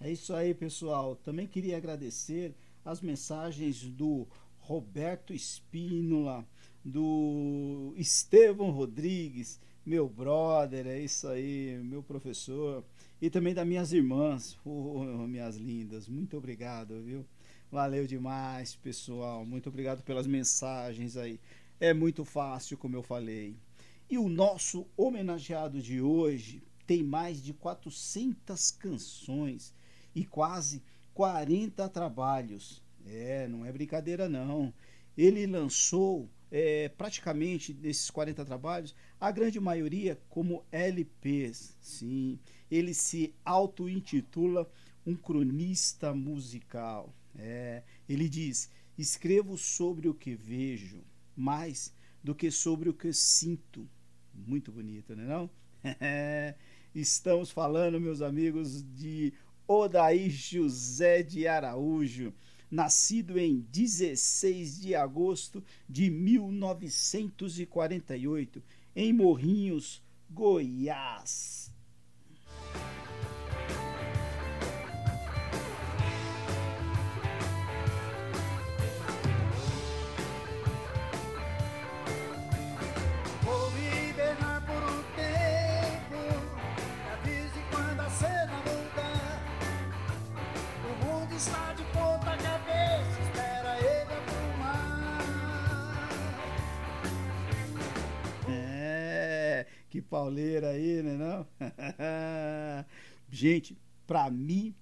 É 0.00 0.10
isso 0.10 0.34
aí, 0.34 0.52
pessoal. 0.52 1.14
Também 1.14 1.46
queria 1.46 1.76
agradecer 1.76 2.52
as 2.84 3.00
mensagens 3.00 3.84
do 3.84 4.26
Roberto 4.58 5.32
Espínola, 5.32 6.44
do 6.84 7.94
Estevão 7.96 8.72
Rodrigues, 8.72 9.60
meu 9.86 10.08
brother, 10.08 10.88
é 10.88 10.98
isso 10.98 11.28
aí, 11.28 11.78
meu 11.84 12.02
professor, 12.02 12.84
e 13.22 13.30
também 13.30 13.54
das 13.54 13.64
minhas 13.64 13.92
irmãs, 13.92 14.58
oh, 14.64 15.04
minhas 15.28 15.54
lindas, 15.54 16.08
muito 16.08 16.36
obrigado, 16.36 17.00
viu? 17.04 17.24
Valeu 17.70 18.04
demais, 18.04 18.74
pessoal, 18.74 19.46
muito 19.46 19.68
obrigado 19.68 20.02
pelas 20.02 20.26
mensagens 20.26 21.16
aí. 21.16 21.38
É 21.78 21.94
muito 21.94 22.24
fácil, 22.24 22.76
como 22.76 22.96
eu 22.96 23.02
falei. 23.02 23.56
E 24.10 24.18
o 24.18 24.28
nosso 24.28 24.88
homenageado 24.96 25.80
de 25.80 26.00
hoje 26.00 26.64
tem 26.84 27.04
mais 27.04 27.40
de 27.40 27.54
400 27.54 28.72
canções 28.72 29.72
e 30.12 30.24
quase 30.24 30.82
40 31.14 31.88
trabalhos. 31.90 32.82
É, 33.06 33.46
não 33.46 33.64
é 33.64 33.70
brincadeira 33.70 34.28
não. 34.28 34.74
Ele 35.16 35.46
lançou 35.46 36.28
é, 36.52 36.90
praticamente 36.90 37.72
desses 37.72 38.10
40 38.10 38.44
trabalhos, 38.44 38.94
a 39.18 39.30
grande 39.30 39.58
maioria 39.58 40.20
como 40.28 40.64
LPs. 40.70 41.76
Sim, 41.80 42.38
ele 42.72 42.94
se 42.94 43.34
auto-intitula 43.44 44.68
um 45.06 45.14
cronista 45.14 46.12
musical. 46.14 47.14
É, 47.36 47.82
ele 48.08 48.26
diz: 48.28 48.70
escrevo 48.96 49.58
sobre 49.58 50.08
o 50.08 50.14
que 50.14 50.34
vejo, 50.34 51.04
mais 51.36 51.92
do 52.24 52.34
que 52.34 52.50
sobre 52.50 52.88
o 52.88 52.94
que 52.94 53.12
sinto. 53.12 53.86
Muito 54.34 54.72
bonito, 54.72 55.14
não 55.14 55.22
é? 55.22 55.26
Não? 55.28 55.50
Estamos 56.94 57.50
falando, 57.50 58.00
meus 58.00 58.22
amigos, 58.22 58.82
de 58.82 59.34
Odaí 59.66 60.30
José 60.30 61.22
de 61.22 61.48
Araújo, 61.48 62.32
nascido 62.70 63.38
em 63.38 63.60
16 63.70 64.80
de 64.80 64.94
agosto 64.94 65.62
de 65.88 66.10
1948, 66.10 68.62
em 68.94 69.10
Morrinhos, 69.12 70.00
Goiás. 70.30 71.61
Pauleira 100.12 100.68
aí, 100.68 101.02
né 101.02 101.16
não? 101.16 101.46
Gente, 103.30 103.74
para 104.06 104.30
mim, 104.30 104.74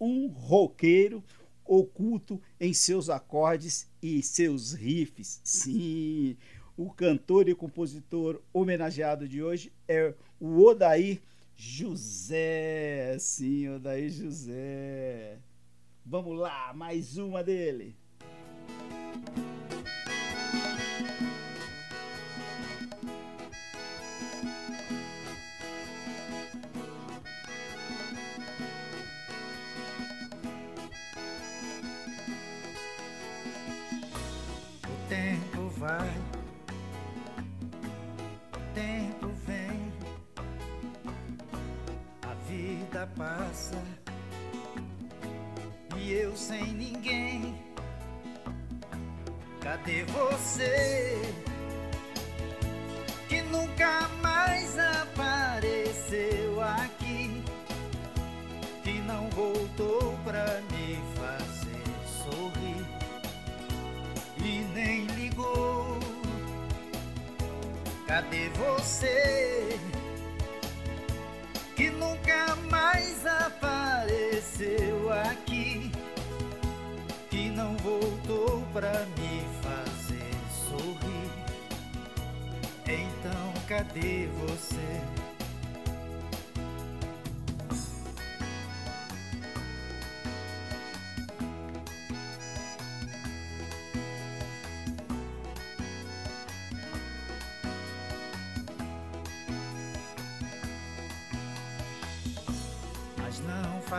um 0.00 0.28
roqueiro 0.28 1.24
oculto 1.64 2.40
em 2.60 2.72
seus 2.72 3.10
acordes 3.10 3.88
e 4.00 4.22
seus 4.22 4.72
riffs. 4.72 5.40
Sim, 5.42 6.36
o 6.76 6.88
cantor 6.88 7.48
e 7.48 7.54
compositor 7.54 8.40
homenageado 8.52 9.28
de 9.28 9.42
hoje 9.42 9.72
é 9.88 10.14
o 10.38 10.62
Odair 10.62 11.20
José. 11.56 13.16
Sim, 13.18 13.70
Odair 13.70 14.08
José. 14.08 15.38
Vamos 16.06 16.38
lá, 16.38 16.72
mais 16.72 17.18
uma 17.18 17.42
dele. 17.42 17.96
vai, 19.26 19.69
vida 43.00 43.06
passa 43.16 43.76
e 45.96 46.12
eu 46.12 46.36
sem 46.36 46.64
ninguém. 46.74 47.54
Cadê 49.60 50.04
você? 50.04 51.20
Que 53.28 53.42
nunca 53.42 54.08
mais 54.22 54.78
apareceu 54.78 56.60
aqui, 56.60 57.42
que 58.82 59.00
não 59.02 59.28
voltou 59.30 60.18
pra 60.24 60.60
me 60.72 60.98
fazer 61.16 61.84
sorrir 62.24 62.86
e 64.38 64.64
nem 64.74 65.10
Cadê 68.06 68.48
você 68.50 69.78
que 71.80 71.88
nunca 71.92 72.54
mais 72.70 73.24
apareceu 73.24 75.10
aqui? 75.30 75.90
Que 77.30 77.48
não 77.48 77.74
voltou 77.78 78.62
pra 78.70 79.06
me 79.16 79.42
fazer 79.62 80.30
sorrir. 80.68 81.30
Então, 82.84 83.54
cadê 83.66 84.28
você? 84.46 85.19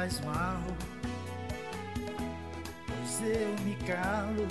faz 0.01 0.19
mal, 0.21 0.63
pois 2.87 3.21
eu 3.21 3.49
me 3.63 3.75
calo. 3.85 4.47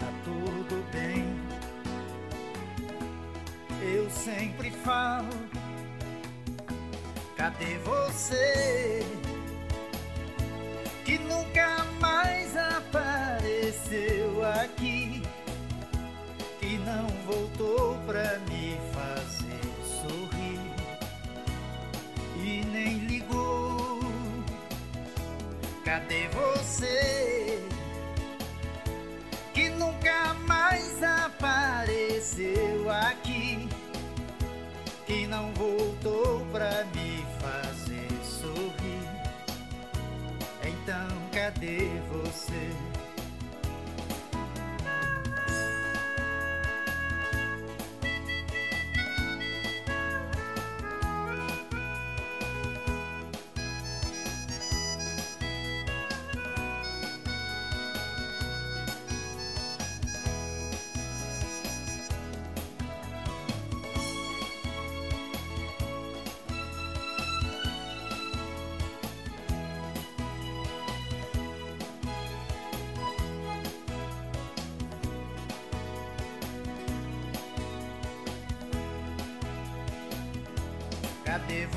Tá 0.00 0.06
tudo 0.24 0.82
bem, 0.90 1.26
eu 3.82 4.08
sempre 4.08 4.70
falo. 4.70 5.28
Cadê 7.36 7.76
você 7.84 9.04
que 11.04 11.18
nunca 11.18 11.84
mais 12.00 12.56
apareceu 12.56 14.42
aqui, 14.62 15.22
que 16.60 16.78
não 16.78 17.06
voltou? 17.26 17.93
Que 29.52 29.68
nunca 29.70 30.34
mais 30.46 31.02
apareceu 31.02 32.90
aqui. 32.90 33.68
Que 35.06 35.26
não 35.26 35.52
voltou 35.54 36.44
pra 36.52 36.84
me 36.94 37.24
fazer 37.40 38.08
sorrir. 38.22 39.08
Então, 40.62 41.08
cadê 41.32 41.88
você? 42.10 42.93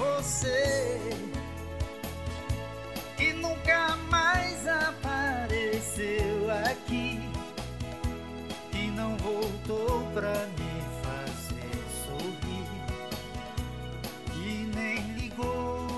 Você? 0.07 0.97
Que 3.17 3.33
nunca 3.33 3.97
mais 4.09 4.65
apareceu 4.67 6.49
aqui. 6.65 7.19
Que 8.71 8.89
não 8.91 9.17
voltou 9.17 10.09
pra 10.13 10.47
me 10.47 10.81
fazer 11.03 11.83
sorrir. 12.05 12.67
E 14.35 14.65
nem 14.75 15.13
ligou. 15.17 15.97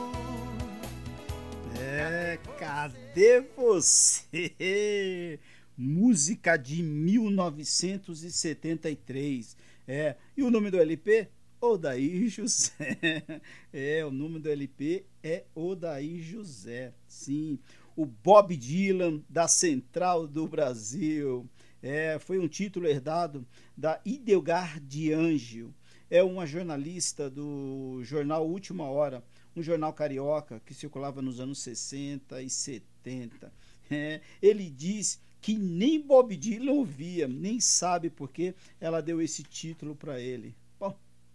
É, 1.78 2.40
cadê 2.58 3.42
você? 3.56 5.40
Música 5.78 6.58
de 6.58 6.82
1973. 6.84 9.56
É, 9.88 10.16
e 10.36 10.44
o 10.44 10.52
nome 10.52 10.70
do 10.70 10.78
LP? 10.80 11.30
Odaí 11.62 12.30
José. 12.30 12.72
É, 13.72 14.04
o 14.04 14.12
nome 14.12 14.40
do 14.40 14.50
LP 14.50 15.06
é 15.22 15.44
Odaí 15.54 16.22
José. 16.22 16.94
Sim, 17.08 17.60
o 17.96 18.06
Bob 18.06 18.56
Dylan 18.56 19.22
da 19.30 19.48
Central 19.48 20.26
do 20.26 20.48
Brasil. 20.48 21.48
É, 21.84 22.18
foi 22.18 22.40
um 22.40 22.48
título 22.48 22.88
herdado 22.88 23.46
da 23.78 24.00
Idelgar 24.06 24.80
de 24.80 25.14
Angel. 25.14 25.70
É 26.10 26.24
uma 26.24 26.46
jornalista 26.46 27.30
do 27.30 28.00
jornal 28.04 28.48
Última 28.48 28.86
Hora, 28.86 29.24
um 29.56 29.62
jornal 29.62 29.94
carioca 29.94 30.62
que 30.66 30.74
circulava 30.74 31.22
nos 31.22 31.40
anos 31.40 31.60
60 31.60 32.42
e 32.42 32.50
70. 32.50 33.52
É, 33.92 34.22
ele 34.42 34.70
diz 34.70 35.20
que 35.42 35.56
nem 35.56 36.00
Bob 36.00 36.36
Dylan 36.36 36.72
ouvia, 36.72 37.28
nem 37.28 37.60
sabe 37.60 38.10
por 38.10 38.32
que 38.32 38.54
ela 38.80 39.02
deu 39.02 39.22
esse 39.22 39.44
título 39.44 39.96
para 39.96 40.20
ele 40.20 40.56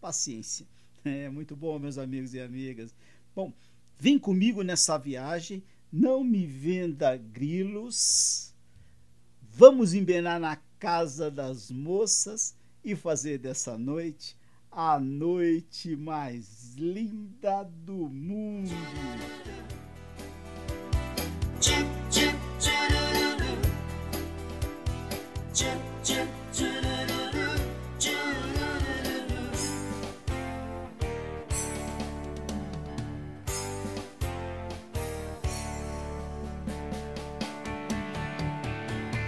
paciência. 0.04 0.66
É 1.02 1.30
muito 1.30 1.56
bom, 1.56 1.78
meus 1.78 1.96
amigos 1.96 2.34
e 2.34 2.40
amigas. 2.40 2.94
Bom, 3.34 3.52
vem 3.98 4.18
comigo 4.18 4.62
nessa 4.62 4.98
viagem, 4.98 5.62
não 5.90 6.22
me 6.22 6.46
venda 6.46 7.16
grilos. 7.16 8.54
Vamos 9.40 9.94
embenar 9.94 10.38
na 10.38 10.56
casa 10.78 11.30
das 11.30 11.70
moças 11.70 12.54
e 12.84 12.94
fazer 12.94 13.38
dessa 13.38 13.78
noite 13.78 14.36
a 14.70 14.98
noite 15.00 15.96
mais 15.96 16.74
linda 16.74 17.62
do 17.62 18.08
mundo. 18.08 18.70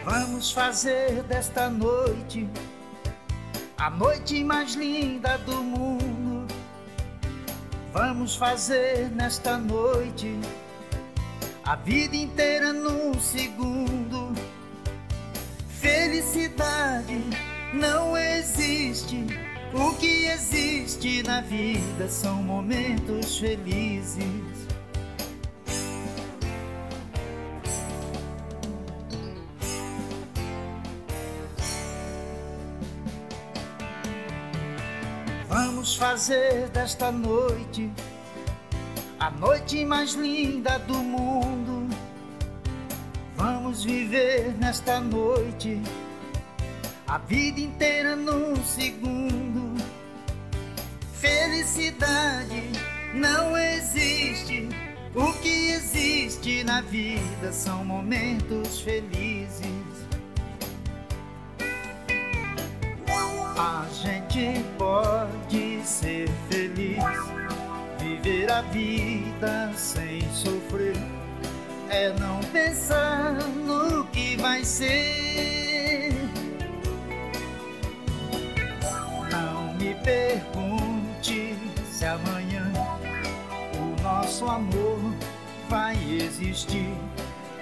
Vamos 0.06 0.52
fazer 0.52 1.24
desta 1.24 1.68
noite 1.68 2.48
a 3.76 3.90
noite 3.90 4.44
mais 4.44 4.74
linda 4.76 5.36
do 5.38 5.60
mundo. 5.64 6.46
Vamos 7.92 8.36
fazer 8.36 9.10
nesta 9.10 9.58
noite 9.58 10.38
a 11.64 11.74
vida 11.74 12.14
inteira 12.14 12.72
num 12.72 13.18
segundo. 13.18 14.32
Felicidade 15.68 17.20
não 17.74 18.16
existe. 18.16 19.26
O 19.74 19.92
que 19.96 20.26
existe 20.26 21.24
na 21.24 21.40
vida 21.40 22.08
são 22.08 22.44
momentos 22.44 23.38
felizes. 23.38 24.55
Vamos 35.86 35.98
fazer 35.98 36.68
desta 36.70 37.12
noite 37.12 37.88
a 39.20 39.30
noite 39.30 39.84
mais 39.84 40.14
linda 40.14 40.80
do 40.80 40.96
mundo. 40.96 41.88
Vamos 43.36 43.84
viver 43.84 44.52
nesta 44.58 44.98
noite 44.98 45.80
a 47.06 47.18
vida 47.18 47.60
inteira 47.60 48.16
num 48.16 48.56
segundo. 48.64 49.80
Felicidade 51.20 52.64
não 53.14 53.56
existe. 53.56 54.68
O 55.14 55.32
que 55.34 55.70
existe 55.70 56.64
na 56.64 56.80
vida 56.80 57.52
são 57.52 57.84
momentos 57.84 58.80
felizes. 58.80 59.75
Não 72.14 72.40
pensar 72.52 73.32
no 73.64 74.04
que 74.06 74.36
vai 74.36 74.64
ser. 74.64 76.12
Não 79.30 79.74
me 79.74 79.94
pergunte 79.96 81.56
se 81.90 82.04
amanhã 82.04 82.72
o 83.74 84.02
nosso 84.02 84.46
amor 84.46 85.00
vai 85.68 85.96
existir. 86.12 86.94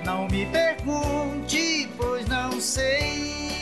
Não 0.04 0.28
me 0.28 0.44
pergunte, 0.46 1.88
pois 1.96 2.28
não 2.28 2.60
sei. 2.60 3.53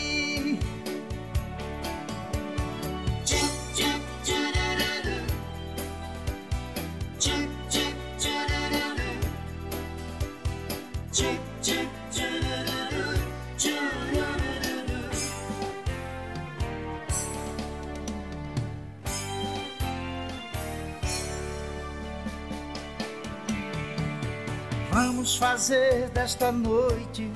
Fazer 25.62 26.09
desta 26.09 26.50
noite 26.50 27.31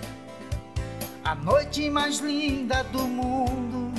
a 1.23 1.37
noite 1.37 1.89
mais 1.89 2.19
linda 2.19 2.83
do 2.83 3.03
mundo. 3.07 3.95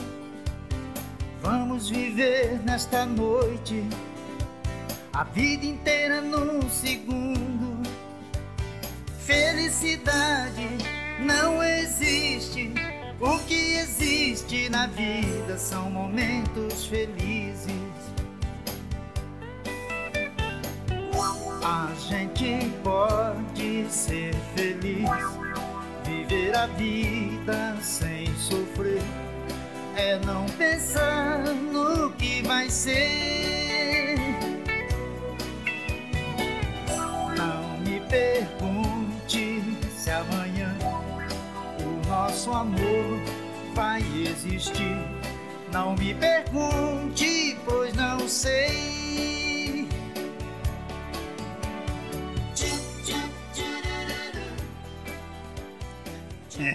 Vamos 1.42 1.90
viver 1.90 2.60
nesta 2.66 3.06
noite 3.06 3.86
a 5.14 5.24
vida 5.24 5.66
inteira 5.66 6.20
num 6.20 6.70
segundo. 6.70 7.82
Felicidade 9.20 10.68
não 11.22 11.64
existe. 11.64 12.74
O 13.22 13.40
que 13.46 13.76
existe 13.78 14.68
na 14.68 14.88
vida 14.88 15.58
são 15.58 15.90
momentos 15.90 16.86
felizes. 16.86 17.87
A 21.70 21.92
gente 22.00 22.72
pode 22.82 23.88
ser 23.90 24.34
feliz, 24.56 25.10
viver 26.06 26.56
a 26.56 26.66
vida 26.68 27.76
sem 27.82 28.26
sofrer, 28.38 29.02
é 29.98 30.18
não 30.20 30.46
pensar 30.46 31.40
no 31.70 32.10
que 32.14 32.42
vai 32.44 32.70
ser. 32.70 34.16
Não 37.36 37.78
me 37.80 38.00
pergunte 38.08 39.62
se 39.94 40.10
amanhã 40.10 40.74
o 41.82 42.08
nosso 42.08 42.50
amor 42.54 43.20
vai 43.76 44.02
existir. 44.16 44.98
Não 45.74 45.98
me 45.98 46.14
pergunte, 46.14 47.58
pois 47.66 47.94
não 47.94 48.26
sei. 48.26 49.07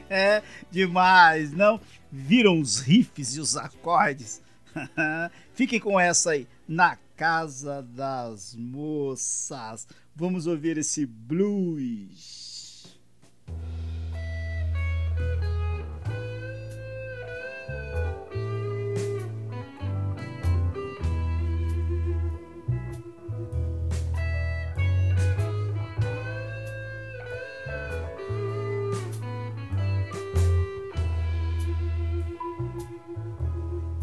É 0.11 0.43
demais, 0.71 1.53
não? 1.53 1.81
Viram 2.11 2.61
os 2.61 2.79
riffs 2.79 3.37
e 3.37 3.41
os 3.41 3.57
acordes? 3.57 4.43
Fiquem 5.55 5.81
com 5.81 5.99
essa 5.99 6.31
aí, 6.33 6.47
na 6.67 6.97
casa 7.17 7.83
das 7.83 8.55
moças. 8.55 9.87
Vamos 10.15 10.47
ouvir 10.47 10.79
esse 10.79 11.07
blues. 11.07 12.52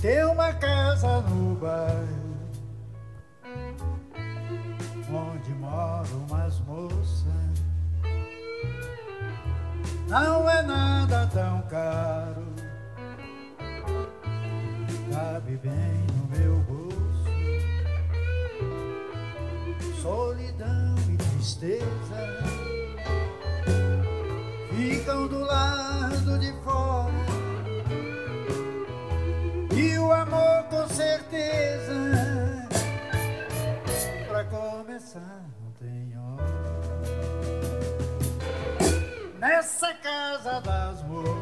Tem 0.09 0.25
uma 0.25 0.51
casa 0.53 1.21
no 1.21 1.53
bairro 1.53 2.39
onde 5.07 5.51
moram 5.51 6.25
umas 6.27 6.59
moças. 6.61 7.27
Não 10.07 10.49
é 10.49 10.63
nada 10.63 11.29
tão 11.31 11.61
caro, 11.69 12.43
cabe 15.13 15.57
bem 15.57 16.07
no 16.17 16.27
meu 16.35 16.55
bolso. 16.61 17.29
Solidão 20.01 20.95
e 21.07 21.17
tristeza 21.17 21.85
ficam 24.71 25.27
do 25.27 25.39
lado 25.41 26.39
de 26.39 26.51
fora 26.63 27.18
com 30.69 30.87
certeza. 30.87 31.93
Pra 34.27 34.43
começar 34.45 35.43
não 35.59 35.71
tem 35.79 36.15
hora 36.17 36.45
Nessa 39.39 39.93
casa 39.95 40.61
das 40.61 41.03
moças 41.03 41.33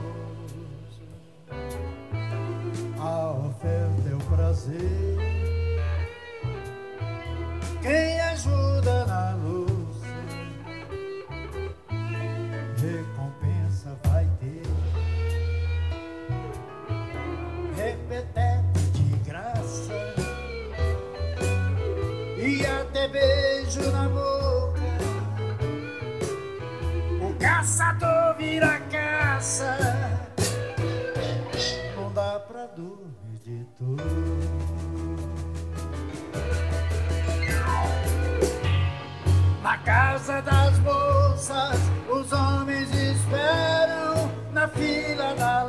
A 2.99 3.31
oferta 3.31 4.09
é 4.09 4.15
o 4.15 4.19
prazer. 4.35 5.17
Quem 7.81 8.19
ajuda 8.21 9.05
na 9.05 9.35
louça 9.35 9.46
e 22.47 22.65
até 22.65 23.09
beijo 23.09 23.91
na 23.91 24.07
boca. 24.07 24.81
O 27.21 27.33
caçador 27.37 28.35
vira 28.37 28.79
caça, 28.89 29.77
não 31.97 32.13
dá 32.13 32.39
pra 32.47 32.67
dormir 32.67 33.37
de 33.43 33.65
tudo. 33.77 34.03
Na 39.61 39.77
casa 39.79 40.41
das 40.41 40.79
moças, 40.79 41.77
os 42.09 42.31
homens 42.31 42.89
esperam 42.93 44.31
na 44.53 44.69
fila 44.69 45.35
da 45.35 45.63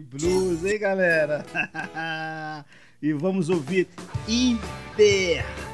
blues, 0.00 0.64
hein, 0.64 0.78
galera? 0.78 1.44
e 3.02 3.12
vamos 3.12 3.48
ouvir 3.48 3.88
Hibernar. 4.26 5.65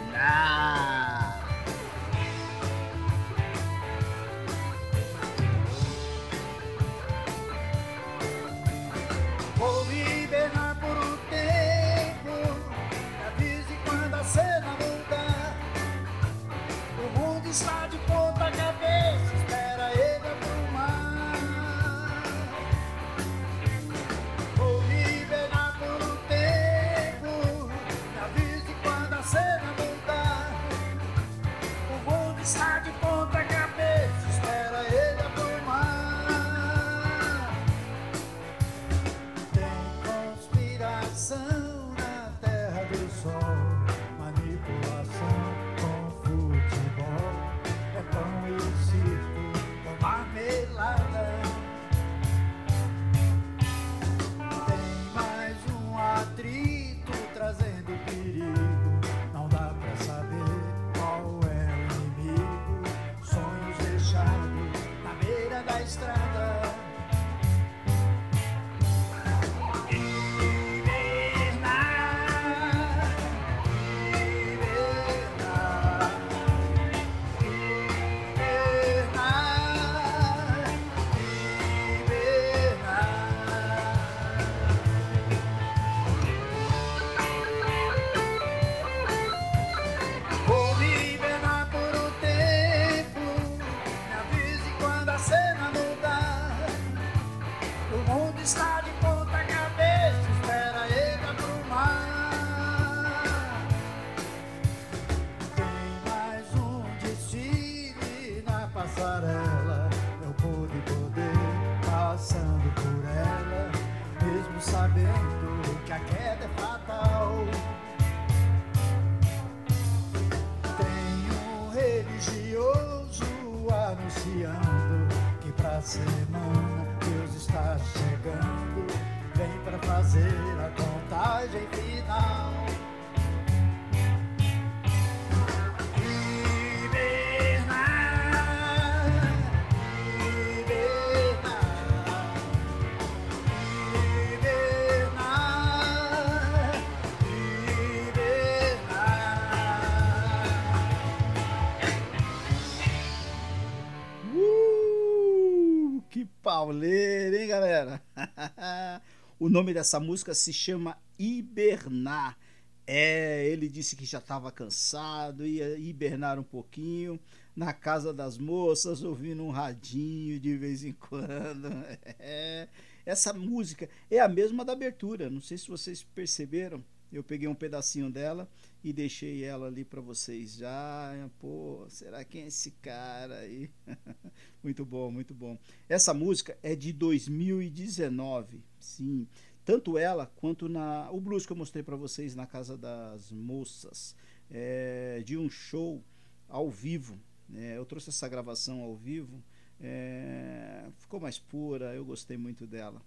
Pauleira, 156.43 157.41
hein, 157.41 157.49
galera? 157.49 158.03
o 159.39 159.49
nome 159.49 159.73
dessa 159.73 160.01
música 160.01 160.35
se 160.35 160.53
chama 160.53 160.99
Hibernar. 161.19 162.37
É, 162.85 163.47
ele 163.47 163.69
disse 163.69 163.95
que 163.95 164.05
já 164.05 164.19
estava 164.19 164.51
cansado, 164.51 165.47
ia 165.47 165.79
hibernar 165.79 166.39
um 166.39 166.43
pouquinho 166.43 167.19
na 167.55 167.73
casa 167.73 168.13
das 168.13 168.37
moças, 168.37 169.05
ouvindo 169.05 169.45
um 169.45 169.51
radinho 169.51 170.41
de 170.41 170.57
vez 170.57 170.85
em 170.85 170.93
quando. 170.93 171.71
É, 172.19 172.69
essa 173.07 173.33
música 173.33 173.89
é 174.11 174.19
a 174.19 174.29
mesma 174.29 174.65
da 174.65 174.73
abertura, 174.73 175.31
não 175.31 175.41
sei 175.41 175.57
se 175.59 175.69
vocês 175.69 176.03
perceberam. 176.03 176.85
Eu 177.13 177.23
peguei 177.23 177.47
um 177.47 177.55
pedacinho 177.55 178.11
dela 178.11 178.49
e 178.83 178.93
deixei 178.93 179.45
ela 179.45 179.67
ali 179.67 179.85
para 179.85 180.01
vocês 180.01 180.57
já. 180.57 181.31
Pô, 181.39 181.85
será 181.89 182.25
que 182.25 182.39
é 182.39 182.47
esse 182.47 182.73
cara 182.73 183.39
aí? 183.39 183.71
muito 184.63 184.85
bom, 184.85 185.11
muito 185.11 185.33
bom. 185.35 185.59
Essa 185.89 186.13
música 186.13 186.59
é 186.63 186.75
de 186.75 186.93
2019, 186.93 188.63
sim. 188.79 189.27
Tanto 189.65 189.97
ela 189.97 190.27
quanto 190.27 190.69
na 190.69 191.11
o 191.13 191.21
blues 191.21 191.47
que 191.47 191.53
eu 191.53 191.57
mostrei 191.57 191.83
para 191.83 191.95
vocês 191.95 192.35
na 192.35 192.47
casa 192.47 192.77
das 192.77 193.31
moças, 193.31 194.17
é, 194.51 195.23
de 195.25 195.39
um 195.39 195.49
show 195.49 196.03
ao 196.49 196.69
vivo. 196.69 197.19
É, 197.55 197.77
eu 197.77 197.85
trouxe 197.85 198.11
essa 198.11 198.29
gravação 198.29 198.81
ao 198.81 198.97
vivo, 198.97 199.43
é, 199.81 200.89
ficou 200.99 201.21
mais 201.21 201.39
pura, 201.39 201.95
eu 201.95 202.05
gostei 202.05 202.37
muito 202.37 202.67
dela. 202.67 203.01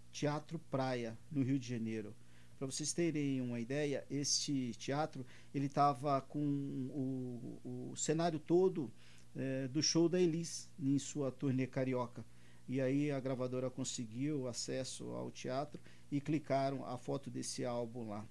Teatro 0.10 0.58
Praia, 0.72 1.18
no 1.30 1.44
Rio 1.44 1.60
de 1.60 1.68
Janeiro. 1.68 2.16
Para 2.58 2.66
vocês 2.66 2.94
terem 2.94 3.42
uma 3.42 3.60
ideia, 3.60 4.06
este 4.10 4.72
teatro 4.80 5.26
ele 5.54 5.66
estava 5.68 6.20
com 6.22 6.40
o, 6.40 7.92
o, 7.92 7.96
cenário 7.96 8.40
todo 8.40 8.92
é, 9.36 9.68
do 9.68 9.84
show 9.84 10.08
da 10.10 10.20
Elis 10.20 10.70
em 10.80 10.98
sua 10.98 11.30
turnê 11.30 11.68
carioca. 11.68 12.26
E 12.70 12.82
aí 12.82 13.12
a 13.12 13.20
gravadora 13.20 13.70
conseguiu 13.70 14.48
acesso 14.48 15.12
ao 15.12 15.30
teatro 15.30 15.80
e 16.10 16.20
clicaram 16.22 16.86
a 16.86 16.98
foto 16.98 17.30
desse 17.30 17.66
álbum 17.66 18.08
lá. 18.08 18.26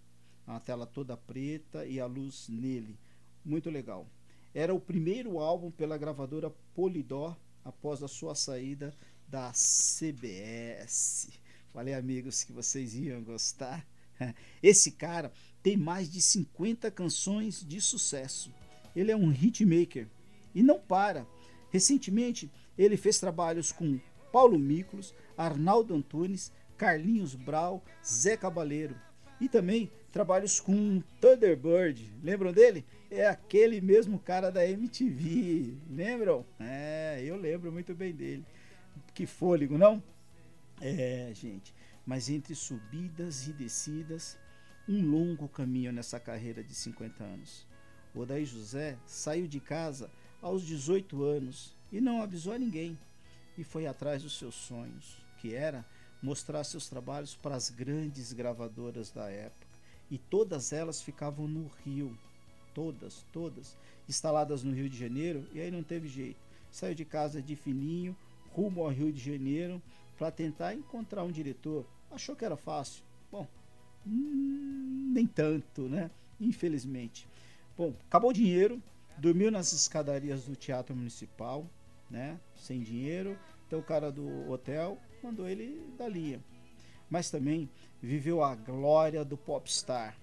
A 0.47 0.59
tela 0.59 0.87
toda 0.87 1.17
preta 1.17 1.85
e 1.87 2.01
a 2.01 2.07
luz 2.07 2.49
nele. 2.49 2.99
Muito 3.45 3.69
legal. 3.71 4.09
Era 4.55 4.75
o 4.75 4.81
primeiro 4.81 5.39
álbum 5.39 5.71
pela 5.71 5.99
gravadora 5.99 6.51
Polydor 6.75 7.37
após 7.65 8.03
a 8.03 8.09
sua 8.09 8.35
saída 8.35 8.95
da 9.29 9.53
CBS. 9.53 11.29
Falei, 11.73 11.95
amigos, 11.95 12.45
que 12.45 12.53
vocês 12.53 12.95
iam 12.95 13.23
gostar. 13.23 13.87
Esse 14.63 14.93
cara 14.93 15.33
tem 15.63 15.77
mais 15.77 16.11
de 16.11 16.23
50 16.23 16.91
canções 16.91 17.65
de 17.67 17.81
sucesso. 17.81 18.53
Ele 18.95 19.11
é 19.11 19.17
um 19.17 19.31
hitmaker 19.31 20.09
e 20.55 20.63
não 20.63 20.81
para. 20.81 21.27
Recentemente, 21.71 22.51
ele 22.79 22.97
fez 22.97 23.19
trabalhos 23.19 23.73
com 23.73 24.01
Paulo 24.33 24.59
Miklos, 24.59 25.15
Arnaldo 25.37 25.95
Antunes, 25.95 26.51
Carlinhos 26.79 27.35
Brau, 27.35 27.85
Zé 28.05 28.37
Cabaleiro 28.37 28.97
e 29.41 29.49
também 29.49 29.91
trabalhos 30.13 30.61
com 30.61 31.03
Thunderbird. 31.21 32.11
Lembram 32.23 32.53
dele? 32.53 32.87
É 33.11 33.27
aquele 33.27 33.81
mesmo 33.81 34.19
cara 34.19 34.51
da 34.51 34.67
MTV. 34.67 35.75
Lembram? 35.91 36.47
É, 36.59 37.23
eu 37.25 37.37
lembro 37.37 37.71
muito 37.71 37.95
bem 37.95 38.15
dele 38.15 38.45
que 39.17 39.25
fôlego, 39.25 39.79
não? 39.79 40.03
É, 40.79 41.33
gente. 41.33 41.75
Mas 42.05 42.29
entre 42.29 42.55
subidas 42.55 43.49
e 43.49 43.53
descidas, 43.55 44.39
um 44.87 45.11
longo 45.11 45.49
caminho 45.49 45.91
nessa 45.91 46.21
carreira 46.21 46.63
de 46.63 46.75
50 46.75 47.25
anos. 47.25 47.67
Odaí 48.15 48.45
José 48.45 48.99
saiu 49.07 49.49
de 49.49 49.59
casa 49.59 50.11
aos 50.43 50.63
18 50.63 51.25
anos 51.25 51.75
e 51.91 51.99
não 51.99 52.21
avisou 52.21 52.53
a 52.53 52.59
ninguém. 52.59 52.99
E 53.57 53.65
foi 53.65 53.87
atrás 53.87 54.23
dos 54.23 54.39
seus 54.39 54.55
sonhos, 54.55 55.17
que 55.39 55.55
era 55.55 55.83
mostrar 56.21 56.63
seus 56.63 56.87
trabalhos 56.87 57.35
para 57.35 57.57
as 57.57 57.71
grandes 57.71 58.35
gravadoras 58.35 59.11
da 59.11 59.31
época. 59.31 59.67
E 60.11 60.19
todas 60.19 60.75
elas 60.75 61.01
ficavam 61.01 61.49
no 61.49 61.71
Rio. 61.87 62.17
Todas, 62.75 63.25
todas. 63.33 63.79
Instaladas 64.07 64.63
no 64.63 64.75
Rio 64.75 64.91
de 64.91 64.99
Janeiro, 64.99 65.49
e 65.55 65.61
aí 65.61 65.71
não 65.71 65.83
teve 65.83 66.07
jeito. 66.07 66.45
Saiu 66.71 66.95
de 66.95 67.07
casa 67.07 67.41
de 67.41 67.57
fininho, 67.57 68.15
rumo 68.57 68.81
ao 68.81 68.89
Rio 68.89 69.13
de 69.13 69.21
Janeiro 69.21 69.83
para 70.17 70.31
tentar 70.31 70.75
encontrar 70.75 71.23
um 71.23 71.31
diretor. 71.31 71.85
Achou 72.11 72.35
que 72.35 72.45
era 72.45 72.57
fácil? 72.57 73.05
Bom, 73.31 73.47
hum, 74.07 75.13
nem 75.13 75.27
tanto, 75.27 75.83
né? 75.83 76.11
Infelizmente. 76.41 77.29
Bom, 77.77 77.93
acabou 78.09 78.31
o 78.31 78.33
dinheiro, 78.33 78.83
dormiu 79.19 79.51
nas 79.51 79.75
escadarias 79.75 80.45
do 80.45 80.57
Teatro 80.57 80.97
Municipal, 80.97 81.69
né? 82.11 82.41
Sem 82.57 82.83
dinheiro. 82.83 83.39
Então 83.67 83.81
o 83.81 83.83
cara 83.83 84.11
do 84.11 84.51
hotel 84.51 84.97
mandou 85.23 85.47
ele 85.47 85.93
da 85.99 86.09
linha. 86.09 86.43
Mas 87.11 87.31
também 87.31 87.69
viveu 88.01 88.43
a 88.43 88.55
glória 88.55 89.23
do 89.23 89.37
popstar, 89.37 90.17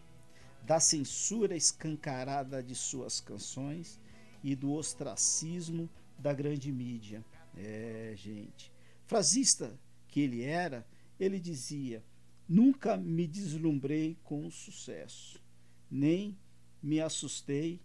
da 0.63 0.79
censura 0.79 1.55
escancarada 1.55 2.63
de 2.63 2.73
suas 2.73 3.21
canções 3.21 3.99
e 4.43 4.55
do 4.55 4.73
ostracismo 4.73 5.87
da 6.17 6.33
grande 6.33 6.71
mídia. 6.71 7.23
É, 7.55 8.13
gente. 8.15 8.71
Frasista 9.05 9.79
que 10.07 10.21
ele 10.21 10.43
era, 10.43 10.87
ele 11.19 11.39
dizia: 11.39 12.03
Nunca 12.47 12.97
me 12.97 13.27
deslumbrei 13.27 14.17
com 14.23 14.45
o 14.45 14.51
sucesso, 14.51 15.41
nem 15.89 16.37
me 16.81 16.99
assustei 16.99 17.81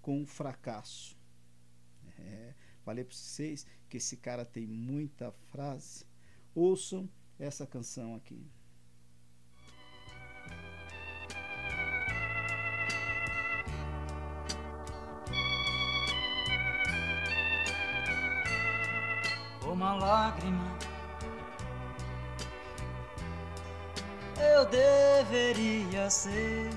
com 0.00 0.22
o 0.22 0.26
fracasso. 0.26 1.18
É, 2.18 2.54
falei 2.84 3.04
para 3.04 3.14
vocês 3.14 3.66
que 3.88 3.96
esse 3.96 4.16
cara 4.16 4.44
tem 4.44 4.66
muita 4.66 5.32
frase. 5.50 6.04
Ouçam 6.54 7.08
essa 7.38 7.66
canção 7.66 8.14
aqui. 8.14 8.46
Uma 19.80 19.94
lágrima. 19.94 20.76
Eu 24.36 24.66
deveria 24.66 26.10
ser 26.10 26.68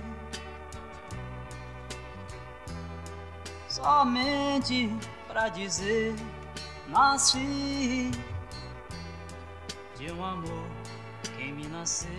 somente 3.68 4.90
para 5.28 5.50
dizer: 5.50 6.16
nasci 6.88 8.10
de 9.98 10.10
um 10.14 10.24
amor 10.24 10.68
que 11.36 11.52
me 11.52 11.68
nasceu. 11.68 12.10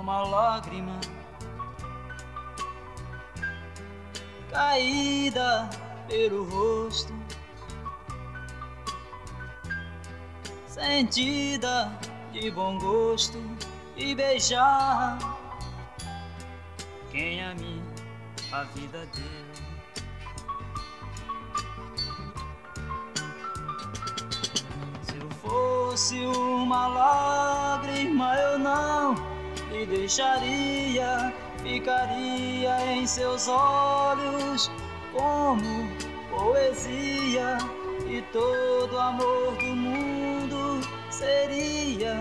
Uma 0.00 0.22
lágrima 0.22 1.00
caída 4.52 5.70
pelo 6.08 6.44
rosto, 6.44 7.14
sentida 10.66 11.90
de 12.32 12.50
bom 12.50 12.78
gosto 12.78 13.38
e 13.96 14.14
beijar 14.14 15.18
quem 17.10 17.42
a 17.42 17.54
mim 17.54 17.82
a 18.52 18.64
vida 18.64 19.08
deu. 19.14 19.52
Se 25.02 25.16
eu 25.16 25.30
fosse 25.30 26.18
uma 26.26 26.88
lágrima, 26.88 28.34
eu 28.36 28.58
não 28.58 29.14
lhe 29.70 29.86
deixaria, 29.86 31.32
ficaria 31.62 32.92
em 32.92 33.06
seus 33.06 33.48
olhos 33.48 34.70
como 35.12 35.88
poesia 36.30 37.58
e 38.06 38.20
todo 38.32 38.98
amor 38.98 39.56
do 39.56 39.76
mundo 39.76 40.80
seria 41.10 42.16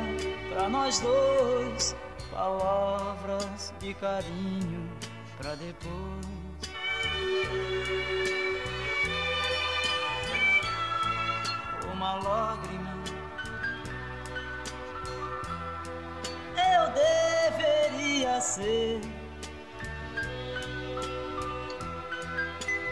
para 0.50 0.70
nós 0.70 1.00
dois 1.00 1.96
palavras 2.32 3.74
de 3.80 3.94
carinho 3.96 4.90
pra 5.38 5.56
depois. 5.56 6.32
Uma 11.94 12.16
lágrima 12.16 12.92
eu 16.56 16.94
deveria 16.94 18.40
ser 18.42 19.02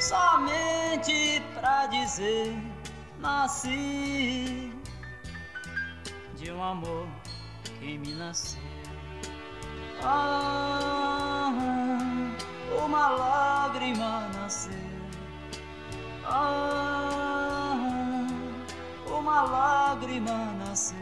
somente 0.09 1.39
pra 1.53 1.85
dizer 1.85 2.55
nasci 3.19 4.73
de 6.35 6.51
um 6.51 6.63
amor 6.63 7.07
que 7.63 7.99
me 7.99 8.13
nasceu. 8.15 8.59
Ah, 10.01 11.53
uma 12.83 13.09
lágrima 13.09 14.27
nasceu. 14.33 14.73
Ah, 16.25 17.75
uma 19.05 19.43
lágrima 19.43 20.53
nasceu. 20.57 20.97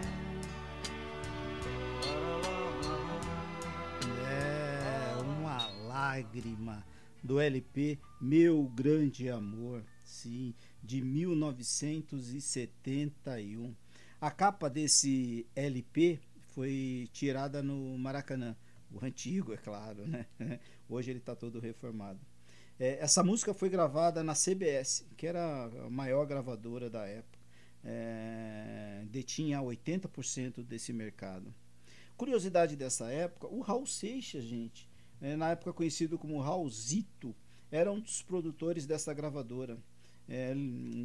É, 4.30 5.16
uma 5.22 5.70
lágrima 5.88 6.84
do 7.28 7.40
LP 7.42 8.00
Meu 8.22 8.64
Grande 8.70 9.28
Amor, 9.30 9.84
sim, 10.02 10.56
de 10.82 11.02
1971. 11.02 13.76
A 14.22 14.32
capa 14.32 14.70
desse 14.70 15.46
LP 15.54 16.22
foi 16.54 17.10
tirada 17.12 17.62
no 17.62 17.98
Maracanã, 17.98 18.56
o 18.90 19.04
antigo, 19.06 19.52
é 19.54 19.58
claro, 19.58 20.08
né? 20.08 20.26
Hoje 20.88 21.12
ele 21.12 21.20
está 21.20 21.36
todo 21.36 21.60
reformado. 21.60 22.22
É, 22.80 23.00
essa 23.00 23.22
música 23.22 23.54
foi 23.54 23.68
gravada 23.68 24.24
na 24.24 24.34
CBS, 24.34 25.06
que 25.18 25.28
era 25.28 25.66
a 25.86 25.90
maior 25.90 26.26
gravadora 26.26 26.90
da 26.90 27.06
época. 27.06 27.38
É, 27.84 29.04
detinha 29.10 29.60
80% 29.60 30.64
desse 30.64 30.94
mercado. 30.94 31.54
Curiosidade 32.16 32.78
dessa 32.78 33.12
época, 33.12 33.48
o 33.48 33.60
Raul 33.60 33.86
Seixas, 33.86 34.46
gente, 34.46 34.88
na 35.20 35.52
época 35.52 35.74
conhecido 35.74 36.18
como 36.18 36.40
Raulzito, 36.40 37.36
era 37.72 37.92
um 37.92 38.00
dos 38.00 38.22
produtores 38.22 38.86
dessa 38.86 39.14
gravadora. 39.14 39.78
É, 40.30 40.54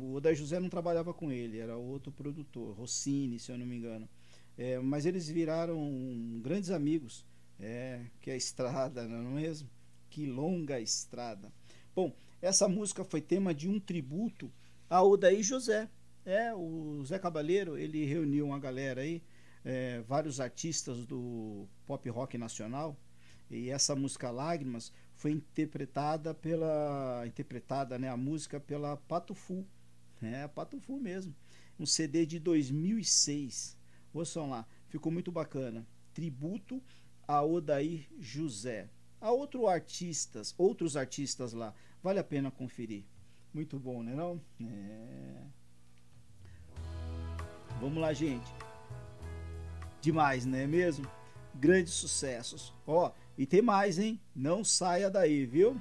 o 0.00 0.14
Odair 0.14 0.36
José 0.36 0.58
não 0.58 0.68
trabalhava 0.68 1.14
com 1.14 1.30
ele, 1.30 1.58
era 1.58 1.76
outro 1.76 2.10
produtor, 2.10 2.74
Rossini, 2.76 3.38
se 3.38 3.52
eu 3.52 3.58
não 3.58 3.66
me 3.66 3.76
engano. 3.76 4.08
É, 4.58 4.78
mas 4.78 5.06
eles 5.06 5.28
viraram 5.28 6.40
grandes 6.42 6.70
amigos. 6.70 7.24
É, 7.60 8.00
que 8.20 8.30
é 8.30 8.34
a 8.34 8.36
estrada, 8.36 9.06
não 9.06 9.38
é 9.38 9.42
mesmo? 9.42 9.68
Que 10.10 10.26
longa 10.26 10.80
estrada. 10.80 11.52
Bom, 11.94 12.12
essa 12.40 12.68
música 12.68 13.04
foi 13.04 13.20
tema 13.20 13.54
de 13.54 13.68
um 13.68 13.78
tributo 13.78 14.50
a 14.90 15.00
Odair 15.02 15.42
José. 15.42 15.88
É, 16.24 16.52
o 16.54 17.04
Zé 17.04 17.18
Cabaleiro, 17.18 17.78
ele 17.78 18.04
reuniu 18.04 18.46
uma 18.46 18.58
galera 18.58 19.02
aí, 19.02 19.22
é, 19.64 20.00
vários 20.02 20.40
artistas 20.40 21.06
do 21.06 21.68
pop 21.86 22.08
rock 22.10 22.36
nacional, 22.36 22.96
e 23.52 23.70
essa 23.70 23.94
música 23.94 24.30
Lágrimas 24.30 24.92
foi 25.14 25.32
interpretada 25.32 26.34
pela 26.34 27.24
interpretada, 27.26 27.98
né, 27.98 28.08
a 28.08 28.16
música 28.16 28.58
pela 28.58 28.96
Pato 28.96 29.34
Fu. 29.34 29.66
É, 30.20 30.48
Pato 30.48 30.80
Fu 30.80 30.98
mesmo. 30.98 31.34
Um 31.78 31.86
CD 31.86 32.24
de 32.24 32.38
2006. 32.38 33.76
Ouçam 34.14 34.48
lá, 34.50 34.66
ficou 34.88 35.12
muito 35.12 35.30
bacana. 35.30 35.86
Tributo 36.14 36.82
a 37.26 37.42
Odair 37.42 38.08
José. 38.18 38.88
Há 39.20 39.30
outro 39.30 39.68
artistas, 39.68 40.54
outros 40.58 40.96
artistas 40.96 41.52
lá. 41.52 41.74
Vale 42.02 42.18
a 42.18 42.24
pena 42.24 42.50
conferir. 42.50 43.04
Muito 43.54 43.78
bom, 43.78 44.02
né 44.02 44.14
não? 44.14 44.40
É... 44.60 45.42
Vamos 47.80 48.00
lá, 48.00 48.12
gente. 48.12 48.50
Demais, 50.00 50.44
não 50.44 50.58
é 50.58 50.66
mesmo? 50.66 51.06
Grandes 51.54 51.92
sucessos. 51.92 52.74
Ó, 52.86 53.12
e 53.36 53.46
tem 53.46 53.62
mais, 53.62 53.98
hein? 53.98 54.20
Não 54.34 54.62
saia 54.62 55.10
daí, 55.10 55.46
viu? 55.46 55.80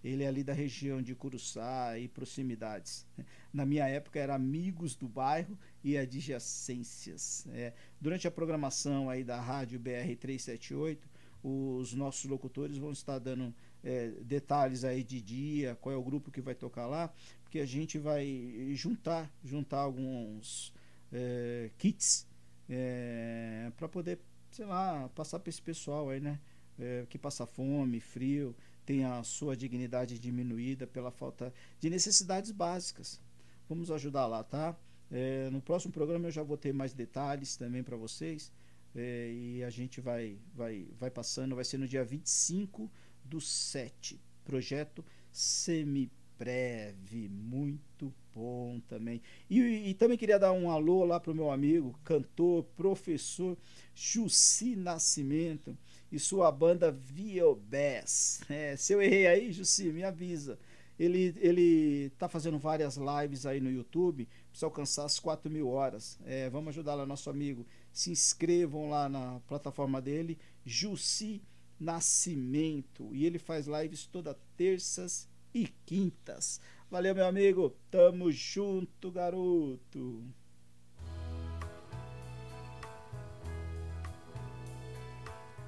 Ele 0.02 0.24
é 0.24 0.26
ali 0.26 0.42
da 0.42 0.52
região 0.52 1.00
de 1.00 1.14
Curuçá 1.14 1.96
e 2.00 2.08
proximidades. 2.08 3.06
Na 3.54 3.64
minha 3.64 3.86
época 3.86 4.18
era 4.18 4.34
Amigos 4.34 4.96
do 4.96 5.06
Bairro 5.06 5.56
e 5.86 5.96
Adjacências. 5.96 7.46
É, 7.50 7.72
durante 8.00 8.26
a 8.26 8.30
programação 8.30 9.08
aí 9.08 9.22
da 9.22 9.40
rádio 9.40 9.78
BR 9.78 10.16
378, 10.18 11.08
os 11.42 11.94
nossos 11.94 12.28
locutores 12.28 12.76
vão 12.76 12.90
estar 12.90 13.18
dando 13.18 13.54
é, 13.84 14.08
detalhes 14.22 14.84
aí 14.84 15.04
de 15.04 15.20
dia, 15.20 15.76
qual 15.76 15.94
é 15.94 15.96
o 15.96 16.02
grupo 16.02 16.30
que 16.30 16.40
vai 16.40 16.54
tocar 16.54 16.86
lá, 16.86 17.12
porque 17.44 17.60
a 17.60 17.66
gente 17.66 17.98
vai 17.98 18.72
juntar, 18.74 19.30
juntar 19.44 19.78
alguns 19.78 20.72
é, 21.12 21.70
kits 21.78 22.26
é, 22.68 23.70
para 23.76 23.88
poder, 23.88 24.18
sei 24.50 24.66
lá, 24.66 25.08
passar 25.14 25.38
para 25.38 25.50
esse 25.50 25.62
pessoal 25.62 26.10
aí, 26.10 26.20
né? 26.20 26.40
é, 26.78 27.06
que 27.08 27.18
passa 27.18 27.46
fome, 27.46 28.00
frio, 28.00 28.54
tem 28.84 29.04
a 29.04 29.22
sua 29.22 29.56
dignidade 29.56 30.18
diminuída 30.18 30.86
pela 30.86 31.10
falta 31.10 31.52
de 31.80 31.90
necessidades 31.90 32.50
básicas. 32.50 33.20
Vamos 33.68 33.90
ajudar 33.90 34.26
lá, 34.26 34.44
tá? 34.44 34.76
É, 35.10 35.48
no 35.50 35.60
próximo 35.60 35.92
programa 35.92 36.26
eu 36.26 36.32
já 36.32 36.42
vou 36.42 36.56
ter 36.56 36.72
mais 36.72 36.92
detalhes 36.92 37.56
também 37.56 37.82
para 37.82 37.96
vocês. 37.96 38.52
É, 38.94 39.30
e 39.32 39.62
a 39.62 39.70
gente 39.70 40.00
vai, 40.00 40.38
vai, 40.54 40.86
vai 40.98 41.10
passando. 41.10 41.54
Vai 41.54 41.64
ser 41.64 41.78
no 41.78 41.86
dia 41.86 42.04
25 42.04 42.90
do 43.24 43.40
7. 43.40 44.20
Projeto 44.44 45.04
Semibreve. 45.30 47.28
Muito 47.28 48.12
bom 48.34 48.80
também. 48.88 49.22
E, 49.48 49.60
e 49.90 49.94
também 49.94 50.18
queria 50.18 50.38
dar 50.38 50.52
um 50.52 50.70
alô 50.70 51.04
lá 51.04 51.18
para 51.18 51.32
o 51.32 51.34
meu 51.34 51.50
amigo, 51.50 51.98
cantor, 52.04 52.64
professor 52.76 53.56
Jussi 53.94 54.76
Nascimento 54.76 55.76
e 56.12 56.18
sua 56.18 56.52
banda 56.52 56.90
Viobés. 56.90 58.40
É, 58.48 58.76
se 58.76 58.92
eu 58.92 59.02
errei 59.02 59.26
aí, 59.26 59.52
Jussi, 59.52 59.92
me 59.92 60.04
avisa. 60.04 60.58
Ele, 60.98 61.34
ele 61.38 62.10
tá 62.18 62.28
fazendo 62.28 62.58
várias 62.58 62.96
lives 62.96 63.44
aí 63.44 63.60
no 63.60 63.70
YouTube, 63.70 64.26
precisa 64.56 64.66
alcançar 64.66 65.04
as 65.04 65.18
4 65.18 65.50
mil 65.50 65.68
horas. 65.68 66.18
É, 66.24 66.48
vamos 66.48 66.68
ajudar 66.68 66.94
lá 66.94 67.04
nosso 67.04 67.28
amigo. 67.28 67.66
Se 67.92 68.10
inscrevam 68.10 68.88
lá 68.88 69.06
na 69.06 69.38
plataforma 69.46 70.00
dele, 70.00 70.38
Jussi 70.64 71.42
Nascimento. 71.78 73.14
E 73.14 73.26
ele 73.26 73.38
faz 73.38 73.66
lives 73.66 74.06
toda 74.06 74.38
terças 74.56 75.28
e 75.52 75.68
quintas. 75.84 76.58
Valeu, 76.90 77.14
meu 77.14 77.26
amigo. 77.26 77.76
Tamo 77.90 78.32
junto, 78.32 79.10
garoto. 79.10 80.24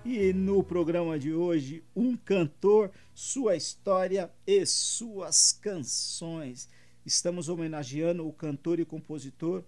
E 0.03 0.33
no 0.33 0.65
programa 0.65 1.19
de 1.19 1.35
hoje, 1.35 1.85
um 1.95 2.17
cantor, 2.17 2.91
sua 3.15 3.55
história 3.55 4.33
e 4.47 4.65
suas 4.65 5.53
canções. 5.53 6.71
Estamos 7.05 7.49
homenageando 7.49 8.27
o 8.27 8.33
cantor 8.33 8.81
e 8.81 8.85
compositor 8.85 9.63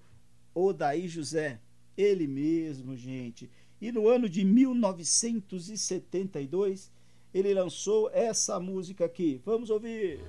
Odaí 0.54 1.08
José, 1.08 1.60
ele 1.96 2.26
mesmo, 2.26 2.94
gente. 2.96 3.50
E 3.80 3.90
no 3.90 4.06
ano 4.08 4.28
de 4.28 4.44
1972, 4.44 6.92
ele 7.32 7.54
lançou 7.54 8.10
essa 8.12 8.60
música 8.60 9.04
aqui. 9.04 9.40
Vamos 9.44 9.70
ouvir. 9.70 10.20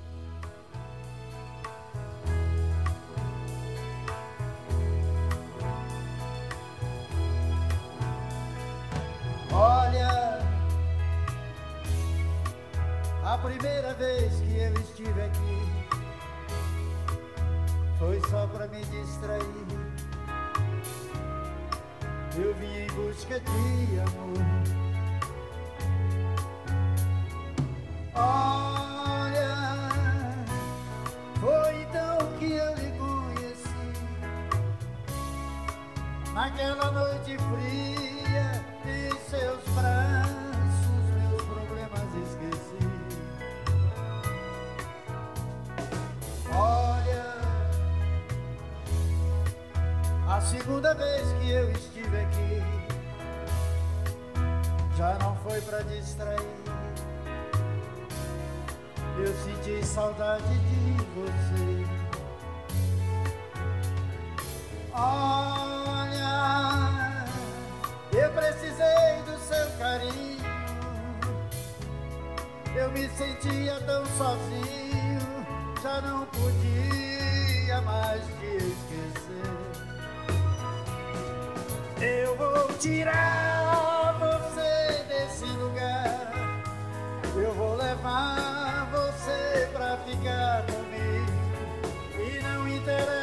primeira 13.41 13.93
vez 13.95 14.39
que 14.41 14.55
eu 14.55 14.73
estive 14.81 15.21
aqui 15.21 15.80
foi 18.01 18.19
só 18.31 18.47
para 18.47 18.67
me 18.67 18.83
distrair. 18.85 19.45
Eu 22.35 22.55
vim 22.55 22.77
em 22.79 22.87
busca 22.87 23.39
de 23.39 23.99
amor. 23.99 24.39
Olha, 28.15 29.55
foi 31.39 31.81
então 31.83 32.17
que 32.39 32.51
eu 32.53 32.73
lhe 32.73 32.91
conheci. 32.97 33.69
Naquela 36.33 36.91
noite 36.91 37.37
fria 37.37 38.65
em 38.83 39.29
seus 39.29 39.63
braços. 39.75 40.10
Segunda 50.49 50.93
vez 50.93 51.31
que 51.39 51.51
eu 51.51 51.71
estive 51.71 52.17
aqui 52.17 52.81
já 55.01 55.17
não 55.19 55.35
foi 55.37 55.59
para 55.61 55.81
distrair. 55.81 56.45
Eu 59.17 59.33
senti 59.43 59.83
saudade 59.85 60.43
de 60.43 60.93
você. 61.15 61.85
Olha, 64.93 66.35
eu 68.11 68.31
precisei 68.31 69.23
do 69.25 69.39
seu 69.39 69.67
carinho. 69.79 70.41
Eu 72.75 72.91
me 72.91 73.09
sentia 73.09 73.79
tão 73.81 74.05
sozinho, 74.17 75.19
já 75.81 76.01
não 76.01 76.25
podia 76.27 77.81
mais 77.81 78.21
te 78.39 78.55
esquecer. 78.57 79.60
Eu 82.01 82.35
vou 82.35 82.67
tirar 82.79 84.17
você 84.19 85.03
desse 85.07 85.45
lugar. 85.45 86.33
Eu 87.35 87.53
vou 87.53 87.75
levar 87.75 88.89
você 88.91 89.69
pra 89.71 89.97
ficar 89.97 90.65
comigo. 90.65 91.31
E 92.17 92.41
não 92.41 92.67
interessa 92.67 93.20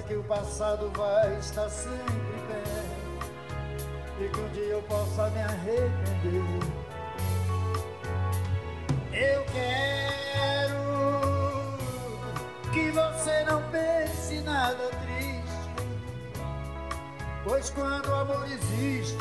Pensa 0.00 0.02
que 0.02 0.14
o 0.14 0.24
passado 0.24 0.90
vai 0.96 1.38
estar 1.38 1.68
sempre 1.68 2.02
perto 2.48 3.28
e 4.20 4.28
que 4.28 4.40
um 4.40 4.48
dia 4.48 4.64
eu 4.64 4.82
possa 4.82 5.28
me 5.30 5.40
arrepender. 5.40 6.42
Eu 9.12 9.44
quero 9.52 10.80
que 12.72 12.90
você 12.92 13.44
não 13.44 13.62
pense 13.70 14.40
nada 14.40 14.88
triste 15.02 15.20
Pois 17.44 17.70
quando 17.70 18.08
o 18.08 18.14
amor 18.14 18.46
existe, 18.50 19.18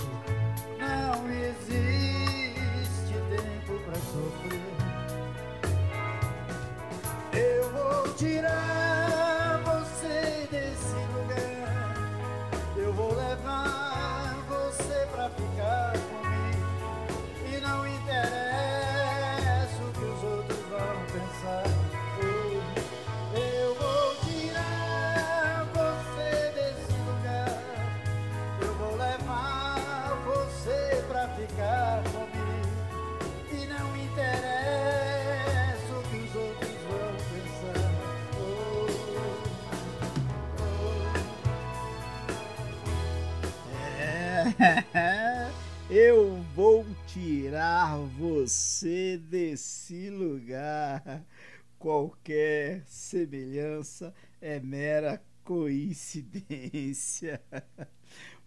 é 54.42 54.60
mera 54.60 55.22
coincidência 55.44 57.40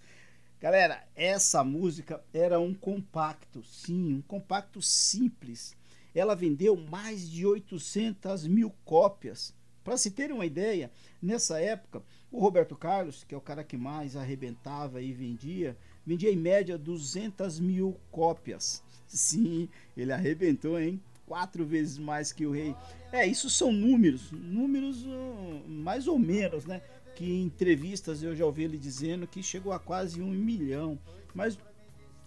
Galera, 0.61 1.07
essa 1.15 1.63
música 1.63 2.21
era 2.33 2.59
um 2.59 2.75
compacto, 2.75 3.63
sim, 3.63 4.15
um 4.15 4.23
compacto 4.23 4.83
simples. 4.83 5.77
Ela 6.15 6.35
vendeu 6.35 6.75
mais 6.77 7.31
de 7.31 7.47
800 7.47 8.47
mil 8.47 8.71
cópias 8.85 9.55
Para 9.85 9.99
se 9.99 10.11
terem 10.11 10.35
uma 10.35 10.47
ideia, 10.47 10.91
nessa 11.23 11.61
época, 11.61 12.03
o 12.33 12.41
Roberto 12.41 12.75
Carlos, 12.75 13.23
que 13.23 13.35
é 13.35 13.39
o 13.39 13.41
cara 13.41 13.63
que 13.63 13.77
mais 13.77 14.17
arrebentava 14.17 15.01
e 15.01 15.13
vendia, 15.13 15.77
vendia 16.05 16.33
em 16.33 16.37
média 16.37 16.77
200 16.77 17.61
mil 17.61 17.97
cópias. 18.11 18.83
Sim, 19.07 19.69
ele 19.97 20.13
arrebentou, 20.13 20.79
hein? 20.79 21.01
Quatro 21.27 21.65
vezes 21.65 21.99
mais 21.99 22.33
que 22.33 22.47
o 22.47 22.53
rei. 22.53 22.75
É, 23.13 23.27
isso 23.27 23.49
são 23.51 23.73
números, 23.73 24.31
números 24.33 25.05
uh, 25.05 25.69
mais 25.69 26.07
ou 26.07 26.19
menos, 26.19 26.65
né? 26.65 26.81
Que 27.15 27.25
em 27.25 27.45
entrevistas 27.45 28.23
eu 28.23 28.35
já 28.35 28.45
ouvi 28.45 28.65
ele 28.65 28.79
dizendo 28.79 29.27
que 29.27 29.43
chegou 29.43 29.73
a 29.73 29.79
quase 29.79 30.21
um 30.21 30.31
milhão. 30.31 30.99
Mas 31.35 31.59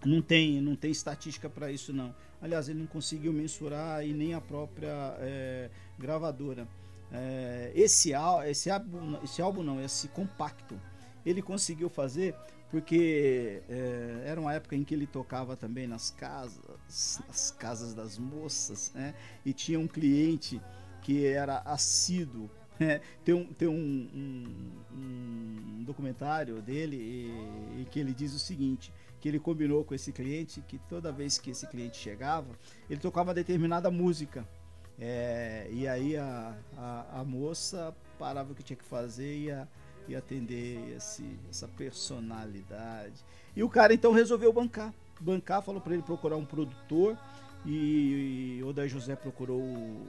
não 0.05 0.21
tem, 0.21 0.61
não 0.61 0.75
tem 0.75 0.91
estatística 0.91 1.49
para 1.49 1.71
isso 1.71 1.93
não. 1.93 2.13
Aliás, 2.41 2.69
ele 2.69 2.79
não 2.79 2.87
conseguiu 2.87 3.33
mensurar 3.33 4.05
e 4.05 4.13
nem 4.13 4.33
a 4.33 4.41
própria 4.41 5.15
é, 5.19 5.69
gravadora. 5.97 6.67
É, 7.11 7.71
esse, 7.75 8.11
esse, 8.45 8.69
álbum, 8.69 9.17
esse 9.23 9.41
álbum 9.41 9.63
não, 9.63 9.83
esse 9.83 10.07
compacto, 10.09 10.79
ele 11.25 11.41
conseguiu 11.41 11.89
fazer 11.89 12.35
porque 12.69 13.63
é, 13.67 14.23
era 14.25 14.39
uma 14.39 14.53
época 14.53 14.75
em 14.75 14.84
que 14.84 14.93
ele 14.93 15.08
tocava 15.08 15.55
também 15.55 15.88
nas 15.88 16.12
casas, 16.12 17.19
nas 17.27 17.51
casas 17.51 17.93
das 17.93 18.17
moças, 18.17 18.91
né? 18.93 19.13
E 19.45 19.53
tinha 19.53 19.79
um 19.79 19.88
cliente 19.88 20.62
que 21.01 21.25
era 21.25 21.60
assíduo. 21.65 22.49
Né? 22.79 23.01
Tem, 23.25 23.36
um, 23.36 23.45
tem 23.45 23.67
um, 23.67 23.73
um, 23.73 24.71
um 24.93 25.84
documentário 25.84 26.62
dele 26.62 26.95
e, 26.95 27.82
e 27.82 27.86
que 27.91 27.99
ele 27.99 28.13
diz 28.13 28.34
o 28.34 28.39
seguinte: 28.39 28.93
que 29.19 29.27
ele 29.27 29.39
combinou 29.39 29.84
com 29.84 29.93
esse 29.93 30.12
cliente 30.12 30.62
que 30.62 30.77
toda 30.77 31.12
vez 31.12 31.38
que 31.38 31.51
esse 31.51 31.67
cliente 31.67 31.97
chegava, 31.97 32.47
ele 32.89 32.99
tocava 32.99 33.34
determinada 33.34 33.91
música. 33.91 34.47
É, 35.01 35.67
e 35.71 35.88
aí 35.88 36.17
a, 36.17 36.58
a, 36.77 37.21
a, 37.21 37.23
moça 37.23 37.95
parava 38.17 38.51
o 38.51 38.55
que 38.55 38.62
tinha 38.62 38.75
que 38.75 38.84
fazer 38.84 39.34
e 39.34 39.45
ia, 39.45 39.65
ia 40.07 40.19
atender 40.19 40.95
esse, 40.95 41.38
essa 41.49 41.67
personalidade. 41.67 43.23
E 43.55 43.63
o 43.63 43.69
cara 43.69 43.93
então 43.93 44.12
resolveu 44.12 44.51
bancar. 44.51 44.93
Bancar, 45.19 45.62
falou 45.62 45.81
para 45.81 45.93
ele 45.93 46.03
procurar 46.03 46.38
um 46.38 46.45
produtor. 46.45 47.17
E, 47.65 48.57
e 48.59 48.63
o 48.63 48.71
Daí 48.71 48.88
José 48.88 49.15
procurou 49.15 49.59
o, 49.59 50.07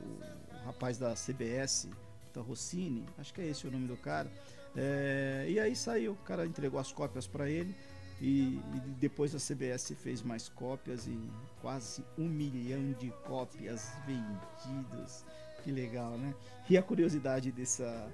o 0.62 0.64
rapaz 0.64 0.98
da 0.98 1.14
CBS, 1.14 1.88
da 2.32 2.40
Rossini, 2.40 3.04
acho 3.18 3.34
que 3.34 3.40
é 3.40 3.48
esse 3.48 3.66
o 3.66 3.70
nome 3.70 3.88
do 3.88 3.96
cara. 3.96 4.30
É, 4.76 5.46
e 5.48 5.58
aí 5.58 5.74
saiu, 5.74 6.12
o 6.12 6.16
cara 6.24 6.46
entregou 6.46 6.78
as 6.78 6.92
cópias 6.92 7.26
para 7.26 7.48
ele. 7.48 7.74
E, 8.20 8.60
e, 8.74 8.80
depois 8.98 9.34
a 9.34 9.38
CBS 9.38 9.94
fez 9.96 10.22
mais 10.22 10.48
cópias 10.48 11.06
e 11.06 11.18
quase 11.62 12.04
um 12.18 12.28
milhão 12.28 12.92
de 12.92 13.10
cópias 13.26 13.92
vendidas. 14.06 15.24
Que 15.64 15.72
legal, 15.72 16.18
né? 16.18 16.34
E 16.68 16.76
a 16.76 16.82
curiosidade 16.82 17.50
dessa, 17.50 18.08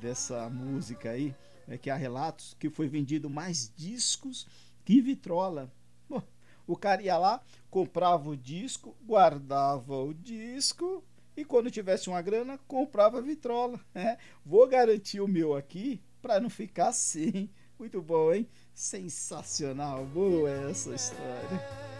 dessa 0.00 0.48
música 0.48 1.10
aí 1.10 1.34
é 1.68 1.76
que 1.76 1.90
há 1.90 1.94
relatos 1.94 2.56
que 2.58 2.70
foi 2.70 2.88
vendido 2.88 3.28
mais 3.28 3.72
discos 3.76 4.46
que 4.84 5.00
vitrola. 5.00 5.70
Bom, 6.08 6.22
o 6.66 6.76
cara 6.76 7.02
ia 7.02 7.16
lá, 7.16 7.40
comprava 7.70 8.30
o 8.30 8.36
disco, 8.36 8.96
guardava 9.06 9.94
o 9.94 10.12
disco 10.14 11.04
e 11.36 11.44
quando 11.44 11.70
tivesse 11.70 12.08
uma 12.08 12.20
grana, 12.20 12.58
comprava 12.66 13.20
vitrola. 13.20 13.78
Né? 13.94 14.16
Vou 14.44 14.66
garantir 14.66 15.20
o 15.20 15.28
meu 15.28 15.54
aqui 15.54 16.00
para 16.20 16.40
não 16.40 16.50
ficar 16.50 16.92
sem. 16.92 17.50
Muito 17.78 18.02
bom, 18.02 18.32
hein? 18.32 18.48
Sensacional, 18.74 20.04
boa 20.06 20.50
essa 20.50 20.94
história. 20.94 21.90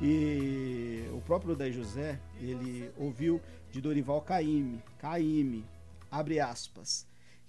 E 0.00 0.85
próprio 1.26 1.56
Daí 1.56 1.72
José, 1.72 2.20
ele 2.40 2.90
ouviu 2.96 3.42
de 3.70 3.80
Dorival 3.80 4.22
Caymmi, 4.22 4.80
Caymmi, 4.96 5.64
abre 6.08 6.38
aspas, 6.38 7.06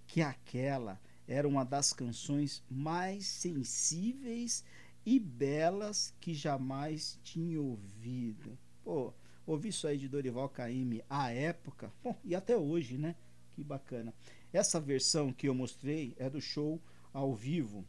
que 0.08 0.22
aquela 0.22 1.00
era 1.28 1.48
uma 1.48 1.64
das 1.64 1.94
canções 1.94 2.64
mais 2.70 3.28
sensíveis 3.28 4.66
e 5.06 5.20
belas 5.20 6.14
que 6.20 6.34
jamais 6.34 7.20
tinha 7.24 7.62
ouvido. 7.62 8.58
Pô, 8.84 9.14
Ouvi 9.46 9.70
isso 9.70 9.88
aí 9.88 9.98
de 9.98 10.10
Dorival 10.10 10.50
Caymmi 10.50 11.02
à 11.10 11.32
época, 11.32 11.90
bom, 12.04 12.14
e 12.26 12.36
até 12.36 12.58
hoje, 12.58 12.98
né? 12.98 13.16
Que 13.54 13.64
bacana. 13.64 14.14
Essa 14.52 14.78
versão 14.78 15.32
que 15.32 15.48
eu 15.48 15.56
mostrei 15.56 16.14
é 16.18 16.30
do 16.30 16.42
show 16.42 16.82
ao 17.14 17.34
vivo. 17.34 17.86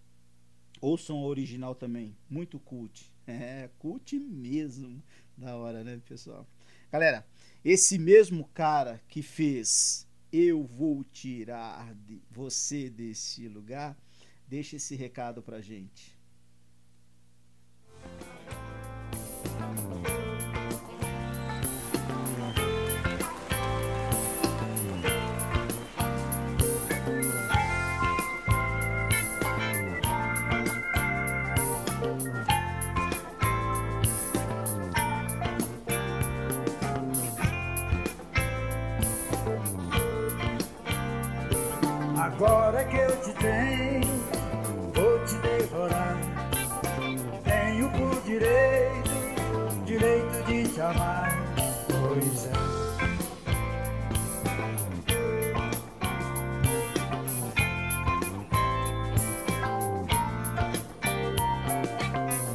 Ouçam 0.80 1.18
a 1.18 1.26
original 1.26 1.74
também, 1.74 2.16
muito 2.30 2.60
cult. 2.60 3.12
É, 3.38 3.68
cult 3.78 4.18
mesmo. 4.18 5.02
Da 5.36 5.54
hora, 5.54 5.84
né, 5.84 6.00
pessoal? 6.08 6.48
Galera, 6.90 7.26
esse 7.62 7.98
mesmo 7.98 8.48
cara 8.54 9.00
que 9.06 9.22
fez 9.22 10.06
Eu 10.32 10.64
Vou 10.64 11.04
Tirar 11.04 11.94
de 11.94 12.20
Você 12.30 12.88
Desse 12.88 13.46
Lugar, 13.46 13.96
deixa 14.48 14.76
esse 14.76 14.96
recado 14.96 15.42
pra 15.42 15.60
gente. 15.60 16.18
Agora 42.40 42.84
que 42.84 42.96
eu 42.96 43.20
te 43.20 43.32
tenho, 43.32 44.22
vou 44.94 45.18
te 45.26 45.34
devorar. 45.38 46.16
Tenho 47.42 47.90
por 47.90 48.22
direito, 48.22 49.10
direito 49.84 50.44
de 50.46 50.68
te 50.68 50.80
amar. 50.80 51.36
Pois 51.88 52.46
é. 52.46 52.52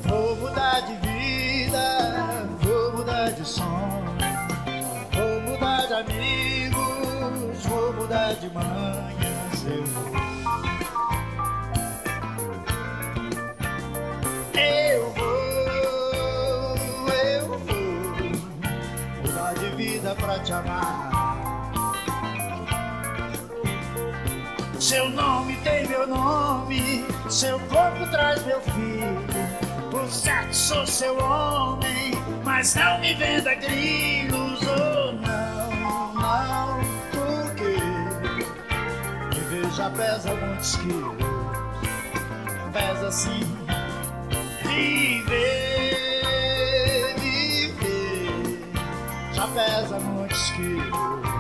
Vou 0.08 0.36
mudar 0.38 0.80
de 0.80 0.96
vida, 1.06 2.48
vou 2.62 2.94
mudar 2.94 3.32
de 3.32 3.46
som, 3.46 4.02
vou 5.12 5.42
mudar 5.42 5.88
de 5.88 5.94
amigos, 5.94 7.66
vou 7.66 7.92
mudar 7.92 8.34
de 8.36 8.50
mãe 8.50 9.03
Seu 24.94 25.10
nome 25.10 25.58
tem 25.64 25.88
meu 25.88 26.06
nome, 26.06 27.04
seu 27.28 27.60
corpo 27.62 28.06
traz 28.12 28.46
meu 28.46 28.62
filho. 28.62 29.26
Por 29.90 30.08
certo 30.08 30.54
sou 30.54 30.86
seu 30.86 31.18
homem, 31.18 32.12
mas 32.44 32.76
não 32.76 33.00
me 33.00 33.16
venda 33.16 33.56
grilos, 33.56 34.60
oh 34.62 35.14
não, 35.14 36.14
não 36.14 36.84
já 39.76 39.90
pesa 39.90 40.36
muitos 40.36 40.76
quilos. 40.76 41.18
Pesa 42.72 43.12
sim. 43.12 43.42
Viver, 44.62 45.96
viver, 47.18 48.60
já 49.34 49.48
pesa 49.48 50.00
muitos 50.00 50.52
quilos. 50.52 51.33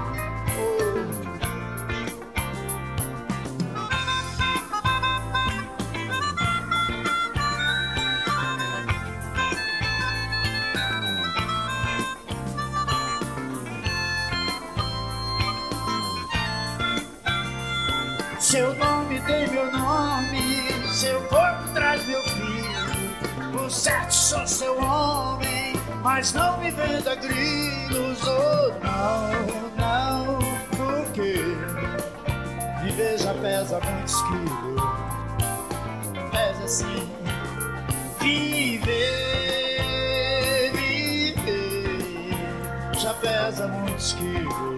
Tem 19.25 19.47
meu 19.49 19.71
nome, 19.71 20.87
seu 20.91 21.21
corpo 21.23 21.69
traz 21.73 22.05
meu 22.05 22.21
filho. 22.23 23.51
Por 23.51 23.71
certo 23.71 24.11
sou 24.11 24.47
seu 24.47 24.77
homem, 24.81 25.73
mas 26.01 26.33
não 26.33 26.57
me 26.59 26.71
venda 26.71 27.15
grilos. 27.15 28.19
Oh, 28.27 28.73
não, 28.83 29.45
não, 29.77 30.39
porque 30.75 31.55
viver 32.83 33.17
já 33.17 33.33
pesa 33.35 33.79
muitos 33.79 34.21
quilos. 34.21 34.81
Pesa 36.31 36.63
assim, 36.65 37.11
viver, 38.19 38.83
já 42.97 43.13
pesa 43.15 43.67
muitos 43.67 44.13
quilos. 44.13 44.72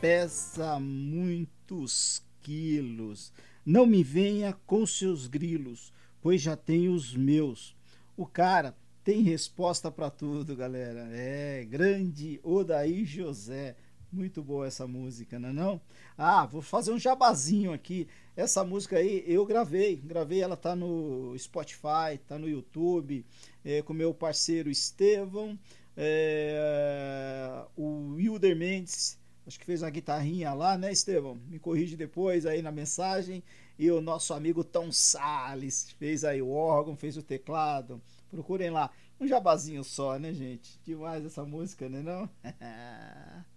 Pesa 0.00 0.78
muitos 0.78 2.22
quilos. 2.42 3.32
Não 3.64 3.86
me 3.86 4.02
venha 4.02 4.52
com 4.66 4.86
seus 4.86 5.26
grilos, 5.26 5.92
pois 6.20 6.40
já 6.40 6.56
tenho 6.56 6.92
os 6.92 7.14
meus. 7.14 7.74
O 8.16 8.26
cara 8.26 8.76
tem 9.02 9.22
resposta 9.22 9.90
para 9.90 10.10
tudo, 10.10 10.56
galera. 10.56 11.08
É, 11.12 11.64
grande 11.64 12.40
Odaí 12.42 13.04
José. 13.04 13.76
Muito 14.12 14.42
boa 14.42 14.66
essa 14.66 14.86
música, 14.86 15.38
não 15.38 15.48
é 15.48 15.52
não? 15.52 15.80
Ah, 16.16 16.46
vou 16.46 16.62
fazer 16.62 16.92
um 16.92 16.98
jabazinho 16.98 17.72
aqui. 17.72 18.06
Essa 18.36 18.62
música 18.64 18.98
aí 18.98 19.24
eu 19.26 19.44
gravei, 19.44 19.96
gravei, 19.96 20.40
ela 20.40 20.56
tá 20.56 20.76
no 20.76 21.36
Spotify, 21.36 22.18
tá 22.26 22.38
no 22.38 22.48
YouTube, 22.48 23.24
é, 23.64 23.82
com 23.82 23.92
meu 23.92 24.14
parceiro 24.14 24.70
Estevão, 24.70 25.58
é, 25.96 27.64
o 27.76 28.14
Wilder 28.14 28.56
Mendes, 28.56 29.18
acho 29.46 29.58
que 29.58 29.64
fez 29.64 29.82
uma 29.82 29.90
guitarrinha 29.90 30.52
lá, 30.52 30.76
né, 30.76 30.90
Estevão? 30.90 31.36
Me 31.48 31.58
corrige 31.58 31.96
depois 31.96 32.44
aí 32.46 32.60
na 32.62 32.72
mensagem. 32.72 33.42
E 33.78 33.90
o 33.90 34.00
nosso 34.00 34.34
amigo 34.34 34.64
Tom 34.64 34.90
Salles 34.90 35.90
fez 35.98 36.24
aí 36.24 36.42
o 36.42 36.50
órgão, 36.50 36.96
fez 36.96 37.16
o 37.16 37.22
teclado. 37.22 38.00
Procurem 38.30 38.70
lá. 38.70 38.90
Um 39.20 39.26
jabazinho 39.26 39.84
só, 39.84 40.18
né, 40.18 40.32
gente? 40.32 40.78
Demais 40.84 41.24
essa 41.24 41.44
música, 41.44 41.88
né, 41.88 42.02
não? 42.02 42.28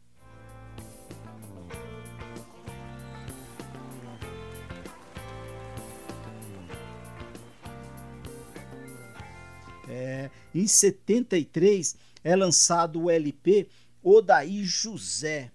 É, 9.91 10.29
em 10.53 10.67
73 10.67 11.95
é 12.23 12.35
lançado 12.35 13.01
o 13.01 13.09
LP 13.09 13.67
Odaí 14.03 14.63
José. 14.63 15.51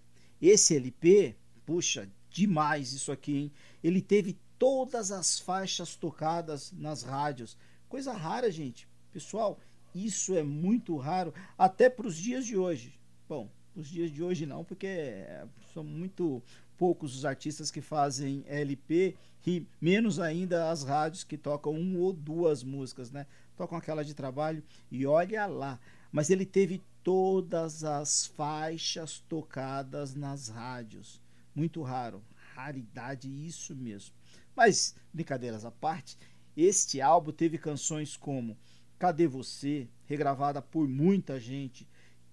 Esse 0.46 0.76
LP, 0.76 1.34
puxa, 1.64 2.06
demais 2.28 2.92
isso 2.92 3.10
aqui, 3.10 3.34
hein? 3.34 3.52
Ele 3.82 4.02
teve 4.02 4.36
todas 4.58 5.10
as 5.10 5.38
faixas 5.38 5.96
tocadas 5.96 6.70
nas 6.70 7.02
rádios. 7.02 7.56
Coisa 7.88 8.12
rara, 8.12 8.50
gente. 8.50 8.86
Pessoal, 9.10 9.58
isso 9.94 10.34
é 10.34 10.42
muito 10.42 10.98
raro 10.98 11.32
até 11.56 11.88
para 11.88 12.06
os 12.06 12.14
dias 12.14 12.44
de 12.44 12.58
hoje. 12.58 12.92
Bom, 13.26 13.50
os 13.74 13.88
dias 13.88 14.10
de 14.10 14.22
hoje 14.22 14.44
não, 14.44 14.62
porque 14.62 15.24
são 15.72 15.82
muito 15.82 16.42
poucos 16.76 17.16
os 17.16 17.24
artistas 17.24 17.70
que 17.70 17.80
fazem 17.80 18.44
LP 18.46 19.16
e 19.46 19.66
menos 19.80 20.20
ainda 20.20 20.70
as 20.70 20.82
rádios 20.82 21.24
que 21.24 21.38
tocam 21.38 21.72
uma 21.72 22.00
ou 22.00 22.12
duas 22.12 22.62
músicas, 22.62 23.10
né? 23.10 23.26
Tocam 23.56 23.78
aquela 23.78 24.04
de 24.04 24.12
trabalho 24.12 24.62
e 24.90 25.06
olha 25.06 25.46
lá. 25.46 25.80
Mas 26.12 26.28
ele 26.28 26.44
teve 26.44 26.82
todas 27.04 27.84
as 27.84 28.26
faixas 28.26 29.20
tocadas 29.28 30.14
nas 30.14 30.48
rádios. 30.48 31.22
Muito 31.54 31.82
raro, 31.82 32.24
raridade, 32.54 33.28
isso 33.28 33.76
mesmo. 33.76 34.14
Mas, 34.56 34.96
brincadeiras 35.12 35.64
à 35.64 35.70
parte, 35.70 36.16
este 36.56 37.00
álbum 37.00 37.30
teve 37.30 37.58
canções 37.58 38.16
como 38.16 38.56
Cadê 38.98 39.26
Você, 39.26 39.86
regravada 40.06 40.62
por 40.62 40.88
muita 40.88 41.38
gente. 41.38 41.86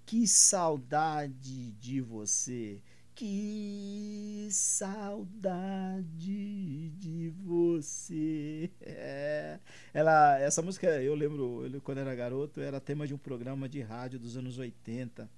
Que 0.06 0.28
saudade 0.28 1.72
de 1.74 2.00
você. 2.02 2.82
Que 3.22 4.48
saudade 4.50 6.10
de 6.90 7.30
você. 7.46 8.72
É. 8.82 9.60
Ela, 9.94 10.40
essa 10.40 10.64
música, 10.64 10.88
eu 11.04 11.14
lembro, 11.14 11.70
eu, 11.72 11.80
quando 11.82 12.00
era 12.00 12.16
garoto, 12.16 12.60
era 12.60 12.80
tema 12.80 13.06
de 13.06 13.14
um 13.14 13.20
programa 13.20 13.70
de 13.70 13.80
rádio 13.80 14.18
dos 14.18 14.36
anos 14.36 14.58
80. 14.58 15.30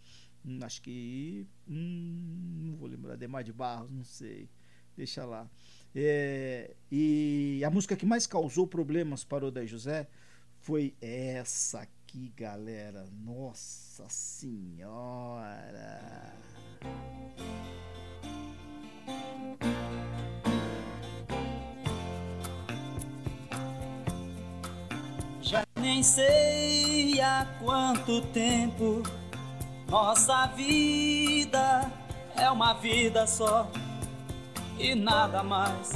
Hum, 0.46 0.60
acho 0.62 0.82
que. 0.82 1.46
Hum, 1.68 2.68
não 2.68 2.78
vou 2.78 2.88
lembrar. 2.88 3.18
Demar 3.18 3.44
de 3.44 3.52
Barros, 3.52 3.92
não 3.92 4.06
sei. 4.06 4.50
Deixa 4.96 5.26
lá. 5.26 5.46
É, 5.94 6.78
e 6.90 7.62
a 7.66 7.70
música 7.70 7.98
que 7.98 8.06
mais 8.06 8.26
causou 8.26 8.66
problemas 8.66 9.26
para 9.26 9.44
o 9.44 9.50
Odair 9.50 9.68
José 9.68 10.08
foi 10.58 10.96
essa 11.02 11.82
aqui, 11.82 12.32
galera. 12.38 13.06
Nossa 13.12 14.08
Senhora! 14.08 16.02
Já 25.54 25.64
nem 25.80 26.02
sei 26.02 27.22
há 27.22 27.46
quanto 27.64 28.22
tempo 28.34 29.04
nossa 29.88 30.48
vida 30.48 31.92
é 32.36 32.50
uma 32.50 32.74
vida 32.74 33.28
só 33.28 33.70
e 34.80 34.96
nada 34.96 35.44
mais. 35.44 35.92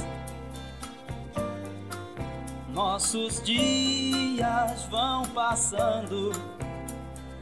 Nossos 2.68 3.42
dias 3.42 4.84
vão 4.84 5.24
passando 5.30 6.30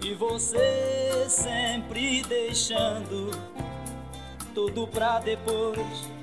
e 0.03 0.15
você 0.15 1.27
sempre 1.29 2.23
deixando 2.23 3.31
tudo 4.55 4.89
pra 4.89 5.19
depois. 5.19 6.16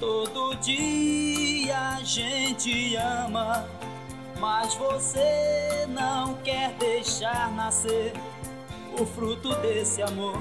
Todo 0.00 0.54
dia 0.54 1.78
a 1.98 2.02
gente 2.02 2.96
ama, 2.96 3.68
mas 4.38 4.74
você 4.74 5.86
não 5.90 6.36
quer 6.36 6.72
deixar 6.78 7.52
nascer 7.52 8.14
o 8.98 9.04
fruto 9.04 9.54
desse 9.56 10.00
amor. 10.00 10.40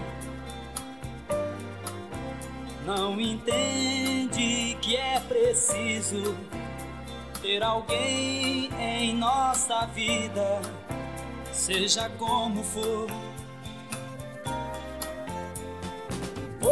Não 2.86 3.20
entende 3.20 4.78
que 4.82 4.96
é 4.96 5.20
preciso 5.20 6.38
ter 7.42 7.62
alguém 7.62 8.70
em 8.80 9.14
nossa 9.14 9.86
vida, 9.88 10.62
seja 11.52 12.10
como 12.18 12.64
for. 12.64 13.29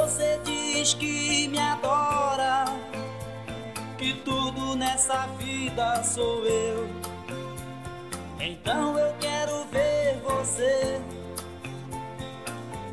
Você 0.08 0.40
diz 0.46 0.94
que 0.94 1.50
me 1.50 1.60
adora, 1.60 2.64
que 3.98 4.14
tudo 4.24 4.74
nessa 4.74 5.28
vida 5.38 6.02
sou 6.02 6.46
eu. 6.46 6.88
Então 8.40 8.98
eu 8.98 9.14
quero 9.20 9.66
ver 9.66 10.18
você 10.24 11.02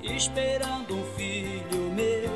esperando 0.03 0.97
um 0.97 1.05
filho 1.15 1.93
meu. 1.93 2.33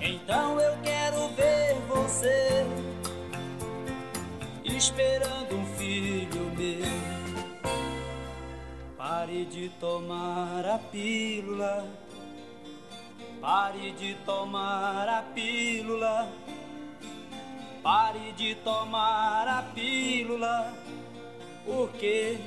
Então 0.00 0.60
eu 0.60 0.78
quero 0.84 1.28
ver 1.30 1.74
você 1.88 2.64
esperando 4.64 5.56
um 5.56 5.66
filho 5.76 6.52
meu. 6.56 6.86
Pare 8.96 9.44
de 9.46 9.70
tomar 9.80 10.64
a 10.64 10.78
pílula. 10.78 12.11
Pare 13.42 13.90
de 13.98 14.14
tomar 14.24 15.08
a 15.08 15.22
pílula. 15.34 16.28
Pare 17.82 18.30
de 18.36 18.54
tomar 18.54 19.48
a 19.48 19.62
pílula. 19.74 20.72
Porque 21.66 22.38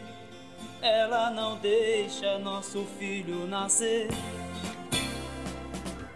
ela 0.81 1.29
não 1.31 1.57
deixa 1.57 2.39
nosso 2.39 2.85
filho 2.97 3.45
nascer. 3.45 4.07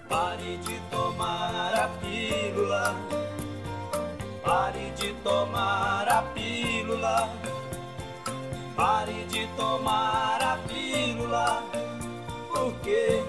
Pare 0.08 0.56
de 0.60 0.80
tomar 0.90 1.74
a 1.76 1.90
pílula. 2.00 2.96
Pare 4.42 4.92
de 4.92 5.14
tomar 5.16 6.08
a 6.08 6.22
pílula. 6.22 7.30
Pare 8.78 9.26
de 9.26 9.46
tomar 9.58 10.42
a 10.42 10.58
pílula. 10.70 11.64
Porque 12.50 13.26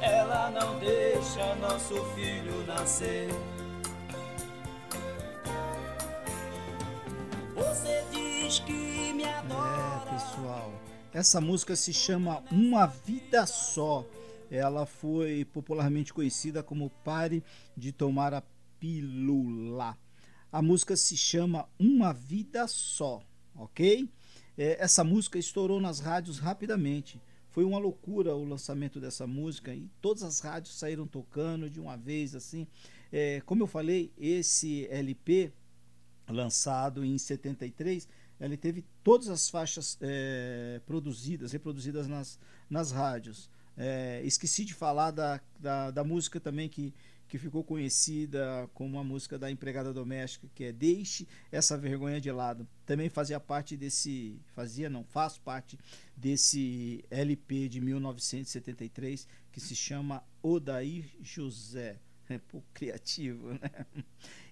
ela 0.00 0.50
não 0.50 0.78
deixa 0.78 1.54
nosso 1.56 1.94
filho 2.14 2.66
nascer. 2.66 3.28
Você 7.54 8.04
diz 8.10 8.60
que 8.60 9.12
me 9.12 9.24
adora. 9.24 10.06
É, 10.06 10.10
pessoal. 10.10 10.72
Essa 11.12 11.40
música 11.40 11.74
se 11.74 11.92
chama 11.92 12.42
Uma 12.50 12.86
Vida 12.86 13.46
Só. 13.46 14.06
Ela 14.50 14.86
foi 14.86 15.44
popularmente 15.44 16.14
conhecida 16.14 16.62
como 16.62 16.90
Pare 17.04 17.42
de 17.76 17.92
Tomar 17.92 18.32
a 18.32 18.42
Pílula. 18.78 19.96
A 20.50 20.62
música 20.62 20.96
se 20.96 21.16
chama 21.16 21.68
Uma 21.78 22.12
Vida 22.12 22.66
Só, 22.66 23.20
ok? 23.54 24.08
É, 24.56 24.82
essa 24.82 25.04
música 25.04 25.38
estourou 25.38 25.80
nas 25.80 26.00
rádios 26.00 26.38
rapidamente. 26.38 27.20
Foi 27.50 27.64
uma 27.64 27.78
loucura 27.78 28.34
o 28.34 28.44
lançamento 28.44 29.00
dessa 29.00 29.26
música 29.26 29.74
e 29.74 29.88
todas 30.00 30.22
as 30.22 30.40
rádios 30.40 30.78
saíram 30.78 31.06
tocando 31.06 31.68
de 31.68 31.80
uma 31.80 31.96
vez 31.96 32.34
assim. 32.34 32.66
É, 33.10 33.40
como 33.46 33.62
eu 33.62 33.66
falei, 33.66 34.12
esse 34.18 34.86
LP 34.90 35.52
lançado 36.28 37.04
em 37.04 37.16
73, 37.16 38.08
ele 38.40 38.56
teve 38.56 38.84
todas 39.02 39.28
as 39.28 39.48
faixas 39.48 39.98
é, 40.00 40.80
produzidas, 40.86 41.52
reproduzidas 41.52 42.06
nas, 42.06 42.38
nas 42.68 42.92
rádios. 42.92 43.50
É, 43.76 44.20
esqueci 44.24 44.64
de 44.64 44.74
falar 44.74 45.10
da, 45.10 45.40
da, 45.58 45.90
da, 45.90 46.04
música 46.04 46.40
também 46.40 46.68
que, 46.68 46.92
que 47.28 47.38
ficou 47.38 47.62
conhecida 47.62 48.68
como 48.72 48.98
a 48.98 49.04
música 49.04 49.38
da 49.38 49.50
empregada 49.50 49.92
doméstica, 49.92 50.48
que 50.54 50.64
é 50.64 50.72
Deixe 50.72 51.28
essa 51.52 51.76
vergonha 51.76 52.20
de 52.20 52.32
lado. 52.32 52.66
Também 52.86 53.08
fazia 53.08 53.38
parte 53.38 53.76
desse, 53.76 54.40
fazia 54.54 54.88
não, 54.88 55.04
faz 55.04 55.36
parte 55.36 55.78
desse 56.16 57.04
LP 57.10 57.68
de 57.68 57.80
1973 57.80 59.28
que 59.52 59.60
se 59.60 59.76
chama 59.76 60.24
Odair 60.42 61.04
José. 61.20 61.98
É 62.30 62.36
pouco 62.36 62.66
criativo, 62.74 63.54
né? 63.54 63.86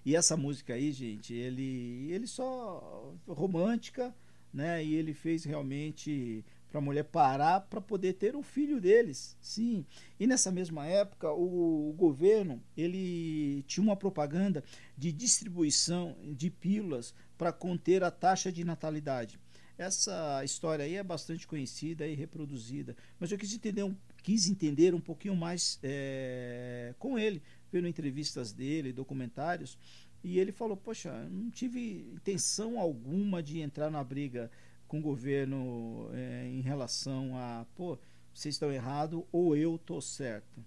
E 0.03 0.15
essa 0.15 0.35
música 0.35 0.73
aí, 0.73 0.91
gente, 0.91 1.31
ele, 1.31 2.11
ele 2.11 2.25
só 2.25 3.13
romântica, 3.27 4.15
né? 4.51 4.83
E 4.83 4.95
ele 4.95 5.13
fez 5.13 5.43
realmente 5.43 6.43
para 6.69 6.79
a 6.79 6.81
mulher 6.81 7.03
parar 7.03 7.61
para 7.61 7.81
poder 7.81 8.13
ter 8.13 8.35
um 8.35 8.43
filho 8.43 8.79
deles. 8.79 9.37
Sim. 9.41 9.85
E 10.19 10.27
nessa 10.27 10.51
mesma 10.51 10.85
época, 10.85 11.31
o, 11.31 11.89
o, 11.89 11.93
governo 11.93 12.61
ele 12.75 13.63
tinha 13.67 13.83
uma 13.83 13.95
propaganda 13.95 14.63
de 14.97 15.11
distribuição 15.11 16.15
de 16.35 16.49
pílulas 16.49 17.13
para 17.37 17.51
conter 17.51 18.03
a 18.03 18.11
taxa 18.11 18.51
de 18.51 18.63
natalidade. 18.63 19.39
Essa 19.77 20.43
história 20.43 20.83
aí 20.83 20.95
é 20.95 21.03
bastante 21.03 21.45
conhecida 21.45 22.07
e 22.07 22.15
reproduzida, 22.15 22.97
mas 23.19 23.31
eu 23.31 23.37
quis 23.37 23.53
entender 23.53 23.83
um, 23.83 23.95
quis 24.23 24.49
entender 24.49 24.95
um 24.95 24.99
pouquinho 24.99 25.35
mais 25.35 25.79
é, 25.83 26.95
com 26.97 27.17
ele, 27.19 27.43
vendo 27.71 27.87
entrevistas 27.87 28.51
dele, 28.51 28.91
documentários, 28.91 29.77
e 30.23 30.39
ele 30.39 30.51
falou: 30.51 30.75
Poxa, 30.75 31.11
não 31.29 31.51
tive 31.51 32.09
intenção 32.13 32.79
alguma 32.79 33.41
de 33.41 33.59
entrar 33.59 33.91
na 33.91 34.03
briga 34.03 34.51
com 34.87 34.99
o 34.99 35.01
governo 35.01 36.09
é, 36.13 36.47
em 36.47 36.61
relação 36.61 37.35
a, 37.35 37.65
pô, 37.75 37.97
vocês 38.33 38.55
estão 38.55 38.71
errados 38.71 39.23
ou 39.31 39.55
eu 39.55 39.75
estou 39.75 40.01
certo. 40.01 40.63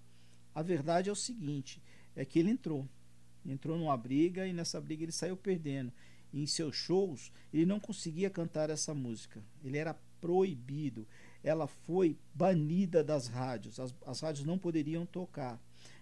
A 0.53 0.61
verdade 0.61 1.09
é 1.09 1.11
o 1.11 1.15
seguinte: 1.15 1.81
é 2.15 2.25
que 2.25 2.39
ele 2.39 2.51
entrou. 2.51 2.87
Entrou 3.45 3.77
numa 3.77 3.97
briga 3.97 4.47
e 4.47 4.53
nessa 4.53 4.79
briga 4.79 5.03
ele 5.03 5.11
saiu 5.11 5.35
perdendo. 5.35 5.91
E 6.31 6.41
em 6.41 6.47
seus 6.47 6.75
shows, 6.75 7.31
ele 7.53 7.65
não 7.65 7.79
conseguia 7.79 8.29
cantar 8.29 8.69
essa 8.69 8.93
música. 8.93 9.43
Ele 9.63 9.77
era 9.77 9.95
proibido. 10.19 11.07
Ela 11.43 11.67
foi 11.67 12.17
banida 12.33 13.03
das 13.03 13.27
rádios. 13.27 13.79
As, 13.79 13.93
as 14.05 14.19
rádios 14.21 14.45
não 14.45 14.57
poderiam 14.57 15.05
tocar. 15.05 15.59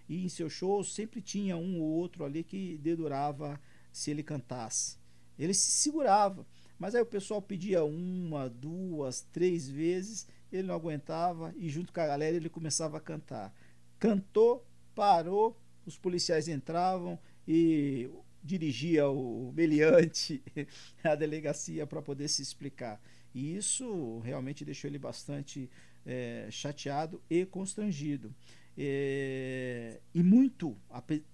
E 0.08 0.24
em 0.24 0.28
seus 0.28 0.52
shows 0.52 0.92
sempre 0.92 1.22
tinha 1.22 1.56
um 1.56 1.80
ou 1.80 1.88
outro 1.88 2.24
ali 2.24 2.44
que 2.44 2.76
dedurava 2.78 3.60
se 3.92 4.10
ele 4.10 4.22
cantasse. 4.22 4.98
Ele 5.38 5.54
se 5.54 5.70
segurava. 5.70 6.46
Mas 6.80 6.94
aí 6.94 7.02
o 7.02 7.06
pessoal 7.06 7.42
pedia 7.42 7.84
uma, 7.84 8.48
duas, 8.48 9.20
três 9.20 9.68
vezes, 9.68 10.26
ele 10.50 10.62
não 10.66 10.74
aguentava 10.74 11.54
e 11.58 11.68
junto 11.68 11.92
com 11.92 12.00
a 12.00 12.06
galera 12.06 12.34
ele 12.34 12.48
começava 12.48 12.96
a 12.96 13.00
cantar. 13.00 13.54
Cantou, 13.98 14.66
parou, 14.94 15.60
os 15.84 15.98
policiais 15.98 16.48
entravam 16.48 17.18
e 17.46 18.08
dirigia 18.42 19.06
o 19.10 19.52
meliante 19.54 20.42
à 21.04 21.14
delegacia 21.14 21.86
para 21.86 22.00
poder 22.00 22.28
se 22.28 22.40
explicar. 22.40 22.98
E 23.34 23.54
isso 23.54 24.20
realmente 24.20 24.64
deixou 24.64 24.88
ele 24.88 24.98
bastante 24.98 25.68
é, 26.06 26.48
chateado 26.50 27.22
e 27.28 27.44
constrangido. 27.44 28.34
É, 28.78 30.00
e 30.14 30.22
muito, 30.22 30.74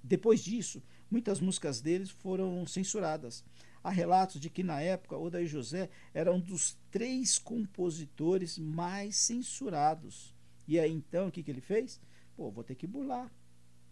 depois 0.03 0.42
disso, 0.42 0.82
muitas 1.09 1.38
músicas 1.38 1.80
deles 1.80 2.11
foram 2.11 2.66
censuradas. 2.66 3.44
Há 3.87 3.91
relatos 3.91 4.41
de 4.41 4.51
que 4.51 4.64
na 4.64 4.80
época 4.80 5.16
Odair 5.16 5.47
José 5.47 5.89
era 6.12 6.32
um 6.34 6.41
dos 6.41 6.76
três 6.91 7.39
compositores 7.39 8.59
mais 8.59 9.14
censurados. 9.14 10.34
E 10.66 10.76
aí 10.76 10.91
então 10.91 11.28
o 11.28 11.30
que, 11.30 11.41
que 11.41 11.53
ele 11.53 11.61
fez? 11.61 12.01
Pô, 12.37 12.51
vou 12.51 12.64
ter 12.64 12.74
que 12.74 12.84
burlar. 12.84 13.30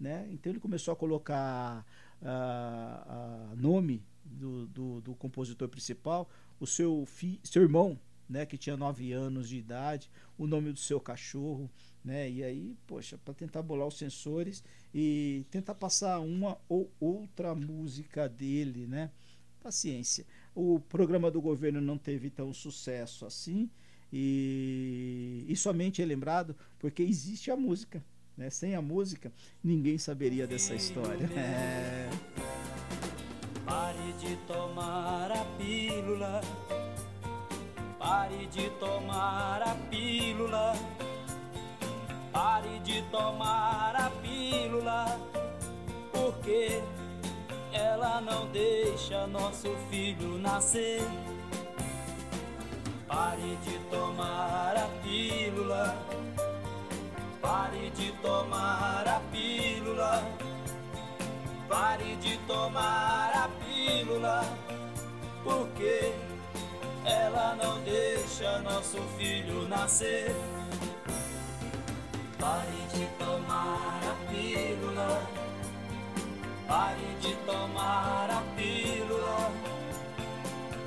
Né? 0.01 0.29
Então 0.33 0.51
ele 0.51 0.59
começou 0.59 0.91
a 0.91 0.97
colocar 0.97 1.87
uh, 2.21 3.53
uh, 3.53 3.57
nome 3.57 4.05
do, 4.25 4.67
do, 4.67 5.01
do, 5.01 5.15
compositor 5.15 5.69
principal, 5.69 6.29
o 6.59 6.67
seu, 6.67 7.07
fi, 7.07 7.39
seu 7.45 7.63
irmão, 7.63 7.97
né, 8.29 8.45
que 8.45 8.59
tinha 8.59 8.77
nove 8.77 9.13
anos 9.13 9.49
de 9.49 9.59
idade, 9.59 10.11
o 10.37 10.45
nome 10.45 10.73
do 10.73 10.79
seu 10.81 10.99
cachorro, 10.99 11.71
né? 12.05 12.29
E 12.29 12.43
aí, 12.43 12.77
poxa, 12.85 13.17
para 13.17 13.33
tentar 13.33 13.63
bolar 13.63 13.87
os 13.87 13.97
sensores 13.97 14.65
e 14.93 15.47
tentar 15.53 15.77
passar 15.77 16.19
uma 16.19 16.59
ou 16.69 16.91
outra 16.99 17.55
música 17.55 18.29
dele, 18.29 18.89
né? 18.89 19.13
Paciência. 19.65 20.27
O 20.55 20.79
programa 20.79 21.31
do 21.31 21.41
governo 21.41 21.81
não 21.81 21.97
teve 21.97 22.29
tão 22.29 22.53
sucesso 22.53 23.25
assim 23.25 23.71
e, 24.13 25.47
e 25.49 25.57
somente 25.57 26.03
é 26.03 26.05
lembrado 26.05 26.55
porque 26.79 27.03
existe 27.03 27.51
a 27.51 27.57
música. 27.57 28.05
Né? 28.37 28.51
Sem 28.51 28.75
a 28.75 28.83
música, 28.83 29.33
ninguém 29.63 29.97
saberia 29.97 30.47
dessa 30.47 30.75
história. 30.75 31.25
É. 31.35 32.11
Pare 33.65 34.13
de 34.21 34.37
tomar 34.47 35.33
a 35.33 35.45
pílula. 35.57 36.41
Pare 37.99 38.47
de 38.49 38.69
tomar 38.79 39.63
a 39.63 39.75
pílula. 39.89 40.75
Pare 42.31 42.79
de 42.81 43.03
tomar 43.11 43.97
a 43.97 44.11
pílula. 44.11 45.19
Porque 46.13 46.83
ela 47.75 48.21
não 48.21 48.47
deixa 48.53 49.27
nosso 49.27 49.75
filho 49.91 50.39
nascer. 50.39 51.03
Pare 53.09 53.59
de 53.65 53.79
tomar 53.91 54.75
a 54.77 54.89
pílula. 55.03 55.97
Pare 57.43 57.91
de 57.91 58.13
tomar 58.23 59.05
a 59.09 59.21
pílula. 59.33 60.23
Pare 61.69 62.17
de 62.17 62.39
tomar 62.47 63.33
a 63.35 63.49
pílula. 63.65 64.43
Porque 65.43 66.15
ela 67.05 67.57
não 67.57 67.81
deixa 67.83 68.61
nosso 68.61 68.99
filho 69.19 69.69
nascer. 69.69 70.33
Pare 72.39 72.87
de 72.95 73.07
tomar 73.19 74.01
a 74.05 74.31
pílula. 74.31 75.44
Pare 76.67 77.17
de 77.21 77.35
tomar 77.47 78.31
a 78.31 78.43
pílula. 78.57 79.53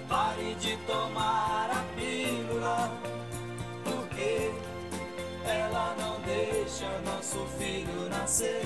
Pare 0.10 0.56
de 0.56 0.78
tomar 0.88 1.70
a 1.72 1.84
pílula. 1.96 2.92
Porque 3.84 4.52
ela 5.46 5.96
não 6.00 6.20
deixa 6.22 6.90
nosso 7.06 7.46
filho 7.58 8.10
nascer. 8.10 8.66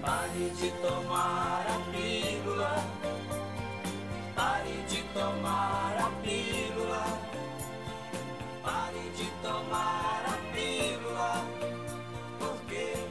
Pare 0.00 0.50
de 0.56 0.70
tomar 0.80 1.66
a 1.68 1.78
pílula. 1.92 2.84
Pare 4.34 4.82
de 4.88 5.02
tomar 5.12 5.96
a 5.98 6.10
pílula. 6.22 7.04
Pare 8.62 9.10
de 9.16 9.26
tomar 9.42 10.22
a 10.26 10.54
pílula. 10.54 11.44
Porque 12.38 13.01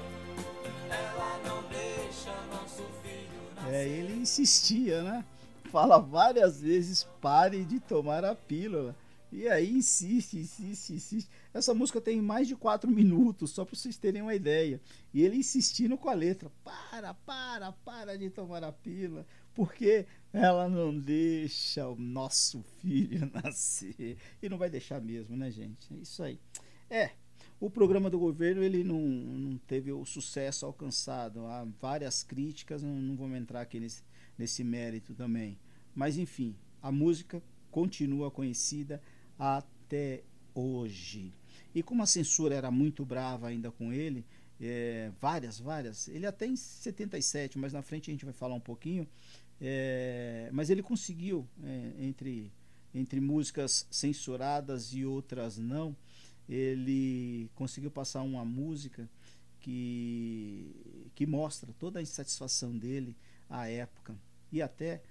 é, 3.72 3.88
ele 3.88 4.14
insistia, 4.14 5.02
né? 5.02 5.26
Fala 5.72 5.98
várias 5.98 6.60
vezes, 6.62 7.08
pare 7.22 7.64
de 7.64 7.80
tomar 7.80 8.26
a 8.26 8.36
pílula. 8.36 8.94
E 9.32 9.48
aí 9.48 9.72
insiste, 9.72 10.38
insiste, 10.38 10.94
insiste. 10.94 11.30
Essa 11.54 11.74
música 11.74 12.02
tem 12.02 12.22
mais 12.22 12.50
de 12.50 12.56
quatro 12.56 12.92
minutos, 12.92 13.52
só 13.52 13.64
para 13.64 13.78
vocês 13.78 13.96
terem 13.96 14.22
uma 14.22 14.36
ideia. 14.36 14.82
E 15.14 15.22
ele 15.22 15.38
insistindo 15.38 15.98
com 15.98 16.10
a 16.10 16.14
letra: 16.14 16.52
para, 16.66 17.14
para, 17.14 17.72
para 17.72 18.18
de 18.18 18.30
tomar 18.30 18.62
a 18.62 18.74
pílula, 18.74 19.26
porque 19.54 20.06
ela 20.34 20.68
não 20.68 20.98
deixa 20.98 21.88
o 21.88 21.96
nosso 21.96 22.62
filho 22.82 23.32
nascer. 23.34 24.18
E 24.44 24.50
não 24.50 24.58
vai 24.58 24.70
deixar 24.70 25.00
mesmo, 25.00 25.38
né, 25.38 25.50
gente? 25.50 25.94
É 25.94 25.98
isso 25.98 26.22
aí. 26.22 26.38
É, 26.90 27.12
o 27.62 27.70
programa 27.70 28.10
do 28.10 28.18
governo 28.18 28.64
ele 28.64 28.84
não, 28.84 29.00
não 29.00 29.56
teve 29.56 29.92
o 29.92 30.04
sucesso 30.04 30.66
alcançado. 30.66 31.46
Há 31.46 31.64
várias 31.80 32.24
críticas, 32.24 32.82
não, 32.82 32.96
não 32.96 33.16
vamos 33.16 33.38
entrar 33.38 33.62
aqui 33.62 33.80
nesse, 33.80 34.02
nesse 34.36 34.64
mérito 34.64 35.14
também. 35.14 35.60
Mas 35.94 36.18
enfim, 36.18 36.56
a 36.82 36.92
música 36.92 37.42
continua 37.70 38.32
conhecida 38.32 39.00
até 39.38 40.24
hoje. 40.56 41.32
E 41.74 41.84
como 41.84 42.02
a 42.02 42.08
censura 42.08 42.56
era 42.56 42.72
muito 42.72 43.06
brava 43.06 43.48
ainda 43.48 43.72
com 43.72 43.94
ele, 43.94 44.26
é, 44.60 45.12
várias, 45.22 45.60
várias. 45.60 46.08
Ele 46.08 46.26
até 46.26 46.48
em 46.48 46.56
77, 46.56 47.60
mas 47.60 47.74
na 47.74 47.84
frente 47.84 48.10
a 48.10 48.14
gente 48.14 48.26
vai 48.26 48.34
falar 48.34 48.56
um 48.56 48.60
pouquinho. 48.60 49.08
É, 49.60 50.50
mas 50.52 50.72
ele 50.72 50.82
conseguiu, 50.82 51.48
é, 51.64 51.94
entre, 52.00 52.52
entre 52.92 53.20
músicas 53.20 53.86
censuradas 53.92 54.96
e 54.96 55.06
outras 55.06 55.60
não, 55.60 55.96
ele 56.48 57.50
conseguiu 57.56 57.92
passar 57.92 58.22
uma 58.22 58.44
música 58.44 59.10
que, 59.60 61.10
que 61.16 61.26
mostra 61.26 61.72
toda 61.80 62.00
a 62.00 62.02
insatisfação 62.02 62.78
dele 62.78 63.16
à 63.50 63.68
época. 63.70 64.16
E 64.52 64.62
até 64.62 65.02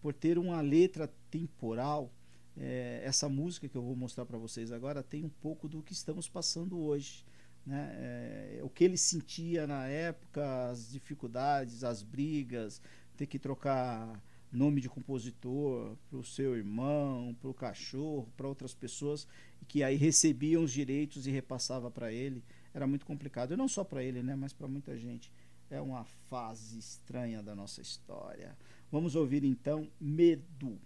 por 0.00 0.14
ter 0.14 0.38
uma 0.38 0.60
letra 0.60 1.12
temporal, 1.30 2.12
é, 2.56 3.02
essa 3.04 3.28
música 3.28 3.68
que 3.68 3.76
eu 3.76 3.82
vou 3.82 3.96
mostrar 3.96 4.24
para 4.24 4.38
vocês 4.38 4.70
agora 4.70 5.02
tem 5.02 5.24
um 5.24 5.28
pouco 5.28 5.68
do 5.68 5.82
que 5.82 5.92
estamos 5.92 6.28
passando 6.28 6.78
hoje. 6.78 7.24
Né? 7.66 7.90
É, 7.96 8.60
o 8.62 8.68
que 8.68 8.84
ele 8.84 8.96
sentia 8.96 9.66
na 9.66 9.86
época, 9.86 10.70
as 10.70 10.90
dificuldades, 10.90 11.82
as 11.82 12.02
brigas, 12.02 12.80
ter 13.16 13.26
que 13.26 13.38
trocar 13.38 14.22
nome 14.54 14.80
de 14.80 14.88
compositor 14.88 15.96
para 16.08 16.18
o 16.18 16.24
seu 16.24 16.56
irmão, 16.56 17.36
para 17.40 17.50
o 17.50 17.54
cachorro, 17.54 18.28
para 18.36 18.48
outras 18.48 18.74
pessoas 18.74 19.26
que 19.66 19.82
aí 19.82 19.96
recebiam 19.96 20.62
os 20.62 20.72
direitos 20.72 21.26
e 21.26 21.30
repassava 21.30 21.90
para 21.90 22.12
ele. 22.12 22.42
Era 22.72 22.86
muito 22.86 23.04
complicado, 23.04 23.52
e 23.52 23.56
não 23.56 23.68
só 23.68 23.82
para 23.84 24.02
ele, 24.02 24.22
né, 24.22 24.34
mas 24.34 24.52
para 24.52 24.68
muita 24.68 24.96
gente. 24.96 25.30
É 25.70 25.80
uma 25.80 26.04
fase 26.04 26.78
estranha 26.78 27.42
da 27.42 27.54
nossa 27.54 27.80
história. 27.80 28.56
Vamos 28.92 29.16
ouvir 29.16 29.44
então 29.44 29.88
Medo. 30.00 30.78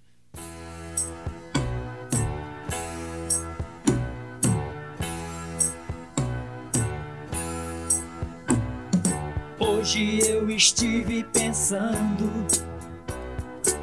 Hoje 9.60 10.20
eu 10.20 10.48
estive 10.50 11.24
pensando 11.24 12.68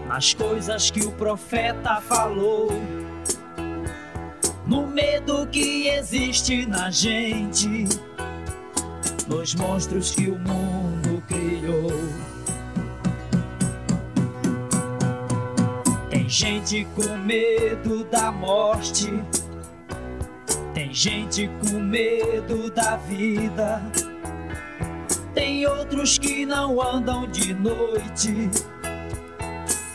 nas 0.07 0.33
coisas 0.33 0.91
que 0.91 1.01
o 1.01 1.11
profeta 1.11 1.99
falou, 2.01 2.69
no 4.65 4.87
medo 4.87 5.47
que 5.47 5.87
existe 5.87 6.65
na 6.65 6.89
gente, 6.89 7.85
nos 9.27 9.55
monstros 9.55 10.11
que 10.11 10.29
o 10.29 10.37
mundo 10.39 11.23
criou. 11.27 11.91
Tem 16.09 16.29
gente 16.29 16.87
com 16.95 17.17
medo 17.17 18.03
da 18.05 18.31
morte, 18.31 19.11
tem 20.73 20.93
gente 20.93 21.49
com 21.61 21.79
medo 21.79 22.69
da 22.71 22.97
vida. 22.97 23.81
Tem 25.33 25.65
outros 25.67 26.17
que 26.17 26.45
não 26.45 26.81
andam 26.81 27.27
de 27.27 27.53
noite, 27.53 28.49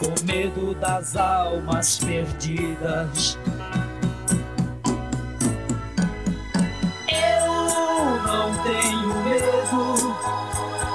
com 0.01 0.15
medo 0.25 0.75
das 0.77 1.15
almas 1.15 1.99
perdidas. 1.99 3.39
Eu 7.07 7.53
não 8.27 8.63
tenho 8.63 9.15
medo, 9.25 10.17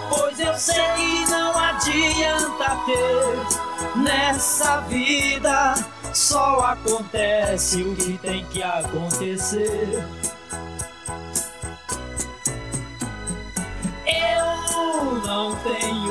pois 0.09 0.39
eu 0.39 0.53
sei 0.55 0.83
que 0.95 1.31
não 1.31 1.55
adianta 1.55 2.77
ter 2.87 3.99
nessa 3.99 4.81
vida. 4.81 5.75
Só 6.11 6.61
acontece 6.61 7.83
o 7.83 7.95
que 7.95 8.17
tem 8.17 8.43
que 8.45 8.63
acontecer. 8.63 10.03
não 15.25 15.55
tenho 15.57 16.04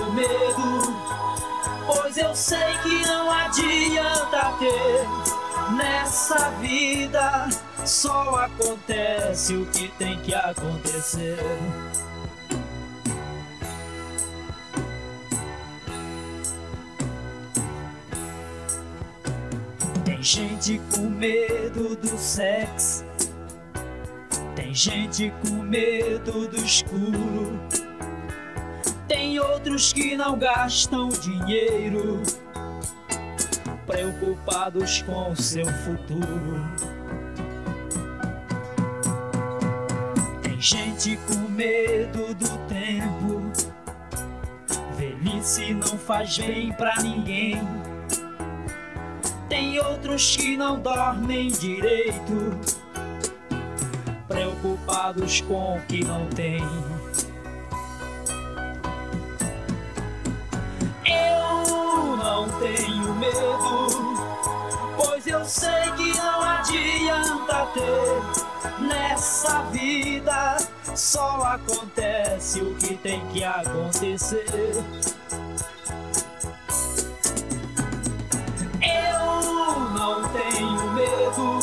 eu 2.35 2.37
sei 2.37 2.79
que 2.83 3.07
não 3.07 3.31
adianta 3.31 4.55
ter 4.59 5.73
nessa 5.77 6.51
vida. 6.61 7.49
Só 7.87 8.35
acontece 8.35 9.55
o 9.55 9.65
que 9.67 9.87
tem 9.99 10.19
que 10.21 10.35
acontecer. 10.35 11.39
Tem 20.05 20.21
gente 20.21 20.81
com 20.93 21.03
medo 21.03 21.95
do 21.95 22.19
sexo, 22.19 23.05
tem 24.57 24.75
gente 24.75 25.33
com 25.41 25.63
medo 25.63 26.49
do 26.49 26.57
escuro. 26.57 27.61
Tem 29.07 29.39
outros 29.39 29.93
que 29.93 30.17
não 30.17 30.39
gastam 30.39 31.11
dinheiro, 31.11 32.23
preocupados 33.87 35.03
com 35.03 35.37
seu 35.37 35.67
futuro. 35.67 36.65
Tem 40.43 40.59
gente 40.59 41.19
com 41.27 41.51
medo 41.51 42.35
do 42.35 42.59
tempo, 42.67 43.53
velhice 44.97 45.75
não 45.75 45.99
faz 45.99 46.39
bem 46.39 46.73
pra 46.73 46.95
ninguém. 47.03 47.61
Tem 49.51 49.79
outros 49.81 50.35
que 50.35 50.57
não 50.57 50.81
dormem 50.81 51.49
direito, 51.49 52.59
preocupados 54.27 55.43
com 55.43 55.77
o 55.77 55.81
que 55.83 56.03
não 56.03 56.27
tem. 56.29 56.63
Tenho 62.49 63.15
medo, 63.15 64.15
pois 64.97 65.27
eu 65.27 65.45
sei 65.45 65.93
que 65.97 66.17
não 66.19 66.43
adianta 66.43 67.67
ter 67.75 68.83
nessa 68.83 69.63
vida. 69.73 70.57
Só 70.95 71.43
acontece 71.43 72.61
o 72.61 72.75
que 72.77 72.97
tem 72.97 73.27
que 73.29 73.43
acontecer. 73.43 74.47
Eu 78.81 79.81
não 79.91 80.29
tenho 80.29 80.93
medo, 80.93 81.59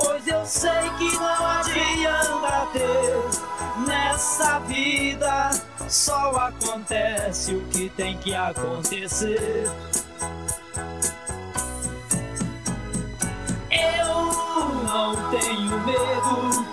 pois 0.00 0.26
eu 0.26 0.46
sei 0.46 0.90
que 0.98 1.16
não 1.18 1.46
adianta 1.46 2.66
ter 2.72 3.61
nessa 3.86 4.58
vida 4.60 5.50
só 5.88 6.30
acontece 6.36 7.54
o 7.54 7.66
que 7.68 7.88
tem 7.90 8.18
que 8.18 8.34
acontecer. 8.34 9.64
Eu 13.70 14.14
não 14.84 15.30
tenho 15.30 15.80
medo, 15.84 16.64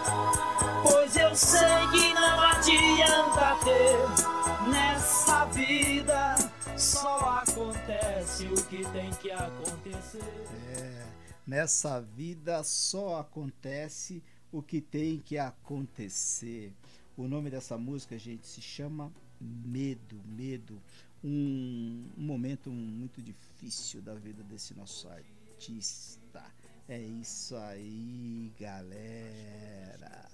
pois 0.84 1.16
eu 1.16 1.36
sei 1.36 1.88
que 1.92 2.14
não 2.14 2.42
adianta 2.42 3.56
ter 3.64 4.70
nessa 4.70 5.46
vida. 5.46 6.36
Só 6.78 7.42
acontece 7.44 8.46
o 8.46 8.56
que 8.66 8.86
tem 8.92 9.10
que 9.12 9.32
acontecer. 9.32 10.48
É, 10.78 11.04
nessa 11.46 12.00
vida 12.00 12.64
só 12.64 13.20
acontece 13.20 14.24
o 14.52 14.62
que 14.62 14.82
tem 14.82 15.20
que 15.20 15.38
acontecer. 15.38 16.74
O 17.20 17.28
nome 17.28 17.50
dessa 17.50 17.78
música, 17.78 18.18
gente, 18.18 18.48
se 18.48 18.62
chama 18.62 19.12
Medo, 19.42 20.22
Medo. 20.26 20.82
Um, 21.22 22.08
um 22.18 22.24
momento 22.24 22.72
muito 22.72 23.22
difícil 23.22 24.02
da 24.02 24.14
vida 24.14 24.42
desse 24.42 24.74
nosso 24.74 25.10
artista. 25.10 26.42
É 26.88 26.98
isso 26.98 27.58
aí, 27.58 28.54
galera. 28.58 30.30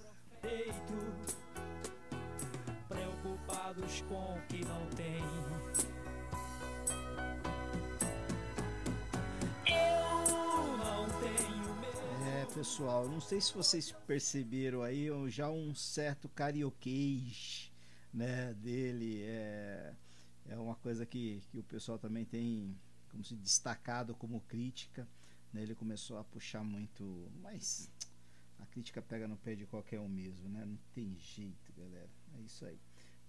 Preocupados 2.88 4.02
com 4.02 4.34
o 4.34 4.42
que 4.46 4.64
não 4.64 4.86
tem. 4.90 5.26
Pessoal, 12.56 13.06
não 13.06 13.20
sei 13.20 13.38
se 13.38 13.52
vocês 13.52 13.92
perceberam 14.06 14.82
aí 14.82 15.08
já 15.28 15.50
um 15.50 15.74
certo 15.74 16.26
carioquês, 16.26 17.70
né, 18.10 18.54
dele. 18.54 19.20
É, 19.24 19.94
é 20.48 20.58
uma 20.58 20.74
coisa 20.76 21.04
que, 21.04 21.42
que 21.50 21.58
o 21.58 21.62
pessoal 21.62 21.98
também 21.98 22.24
tem 22.24 22.74
como 23.10 23.22
se 23.22 23.36
destacado 23.36 24.14
como 24.14 24.40
crítica. 24.40 25.06
Né, 25.52 25.64
ele 25.64 25.74
começou 25.74 26.16
a 26.16 26.24
puxar 26.24 26.64
muito, 26.64 27.30
mas 27.42 27.90
a 28.58 28.64
crítica 28.64 29.02
pega 29.02 29.28
no 29.28 29.36
pé 29.36 29.54
de 29.54 29.66
qualquer 29.66 30.00
um 30.00 30.08
mesmo, 30.08 30.48
né? 30.48 30.64
Não 30.64 30.78
tem 30.94 31.14
jeito, 31.18 31.74
galera. 31.76 32.08
É 32.38 32.40
isso 32.40 32.64
aí. 32.64 32.80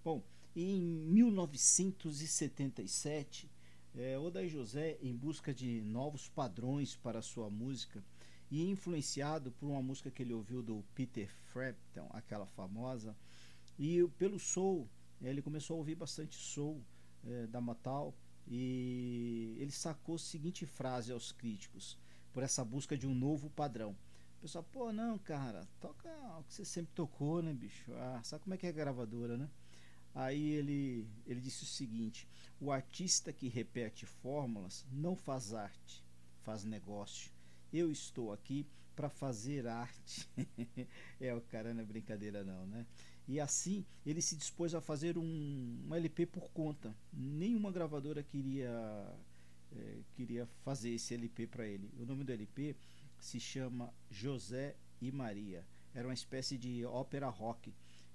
Bom, 0.02 0.24
em 0.56 0.80
1977, 0.80 3.50
é, 3.94 4.18
Odair 4.18 4.48
José, 4.48 4.96
em 5.02 5.14
busca 5.14 5.52
de 5.52 5.82
novos 5.82 6.30
padrões 6.30 6.96
para 6.96 7.20
sua 7.20 7.50
música, 7.50 8.02
e 8.50 8.70
influenciado 8.70 9.52
por 9.52 9.68
uma 9.68 9.82
música 9.82 10.10
que 10.10 10.22
ele 10.22 10.32
ouviu 10.32 10.62
do 10.62 10.84
Peter 10.94 11.30
Frampton, 11.52 12.08
aquela 12.10 12.46
famosa, 12.46 13.16
E 13.78 14.02
pelo 14.18 14.38
soul, 14.38 14.88
ele 15.22 15.40
começou 15.40 15.74
a 15.74 15.78
ouvir 15.78 15.94
bastante 15.94 16.36
soul 16.36 16.82
é, 17.24 17.46
da 17.46 17.60
Matal 17.60 18.14
e 18.46 19.56
ele 19.58 19.70
sacou 19.70 20.16
a 20.16 20.18
seguinte 20.18 20.66
frase 20.66 21.12
aos 21.12 21.30
críticos 21.30 21.96
por 22.32 22.42
essa 22.42 22.64
busca 22.64 22.96
de 22.96 23.06
um 23.06 23.14
novo 23.14 23.50
padrão. 23.50 23.96
O 24.38 24.40
pessoal, 24.40 24.64
pô, 24.72 24.92
não, 24.92 25.18
cara, 25.18 25.66
toca 25.80 26.08
o 26.38 26.44
que 26.44 26.54
você 26.54 26.64
sempre 26.64 26.92
tocou, 26.94 27.42
né, 27.42 27.52
bicho? 27.52 27.92
Ah, 27.94 28.20
sabe 28.24 28.44
como 28.44 28.54
é 28.54 28.56
que 28.56 28.66
é 28.66 28.70
a 28.70 28.72
gravadora, 28.72 29.36
né? 29.36 29.48
Aí 30.14 30.50
ele, 30.50 31.06
ele 31.26 31.40
disse 31.40 31.64
o 31.64 31.66
seguinte: 31.66 32.28
o 32.60 32.72
artista 32.72 33.32
que 33.32 33.48
repete 33.48 34.06
fórmulas 34.06 34.86
não 34.90 35.14
faz 35.14 35.54
arte, 35.54 36.04
faz 36.42 36.64
negócio. 36.64 37.30
Eu 37.72 37.90
estou 37.90 38.32
aqui 38.32 38.66
para 38.96 39.08
fazer 39.08 39.66
arte. 39.66 40.28
é, 41.20 41.34
o 41.34 41.40
cara 41.40 41.72
não 41.72 41.82
é 41.82 41.84
brincadeira, 41.84 42.42
não, 42.42 42.66
né? 42.66 42.84
E 43.28 43.38
assim 43.38 43.84
ele 44.04 44.22
se 44.22 44.34
dispôs 44.34 44.74
a 44.74 44.80
fazer 44.80 45.18
um, 45.18 45.86
um 45.88 45.94
LP 45.94 46.26
por 46.26 46.50
conta. 46.50 46.94
Nenhuma 47.12 47.70
gravadora 47.70 48.22
queria, 48.22 48.70
é, 49.72 49.98
queria 50.14 50.46
fazer 50.64 50.90
esse 50.90 51.14
LP 51.14 51.46
para 51.46 51.66
ele. 51.66 51.90
O 51.98 52.06
nome 52.06 52.24
do 52.24 52.32
LP 52.32 52.74
se 53.20 53.38
chama 53.38 53.92
José 54.10 54.74
e 55.00 55.12
Maria. 55.12 55.64
Era 55.94 56.08
uma 56.08 56.14
espécie 56.14 56.56
de 56.56 56.84
ópera 56.84 57.28
rock 57.28 57.72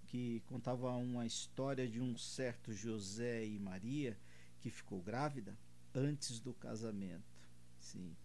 que 0.07 0.41
contava 0.47 0.91
uma 0.91 1.25
história 1.25 1.87
de 1.87 2.01
um 2.01 2.17
certo 2.17 2.73
José 2.73 3.45
e 3.45 3.57
Maria 3.59 4.17
que 4.61 4.69
ficou 4.69 5.01
grávida 5.01 5.57
antes 5.93 6.39
do 6.39 6.53
casamento. 6.53 7.23
Sim. 7.79 8.15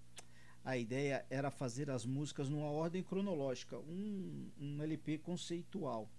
A 0.65 0.77
ideia 0.77 1.25
era 1.31 1.51
fazer 1.51 1.91
as 1.91 2.05
músicas 2.05 2.49
numa 2.49 2.71
ordem 2.71 3.03
cronológica, 3.03 3.79
um, 3.79 4.51
um 4.61 4.83
LP 4.83 5.19
conceitual. 5.19 6.11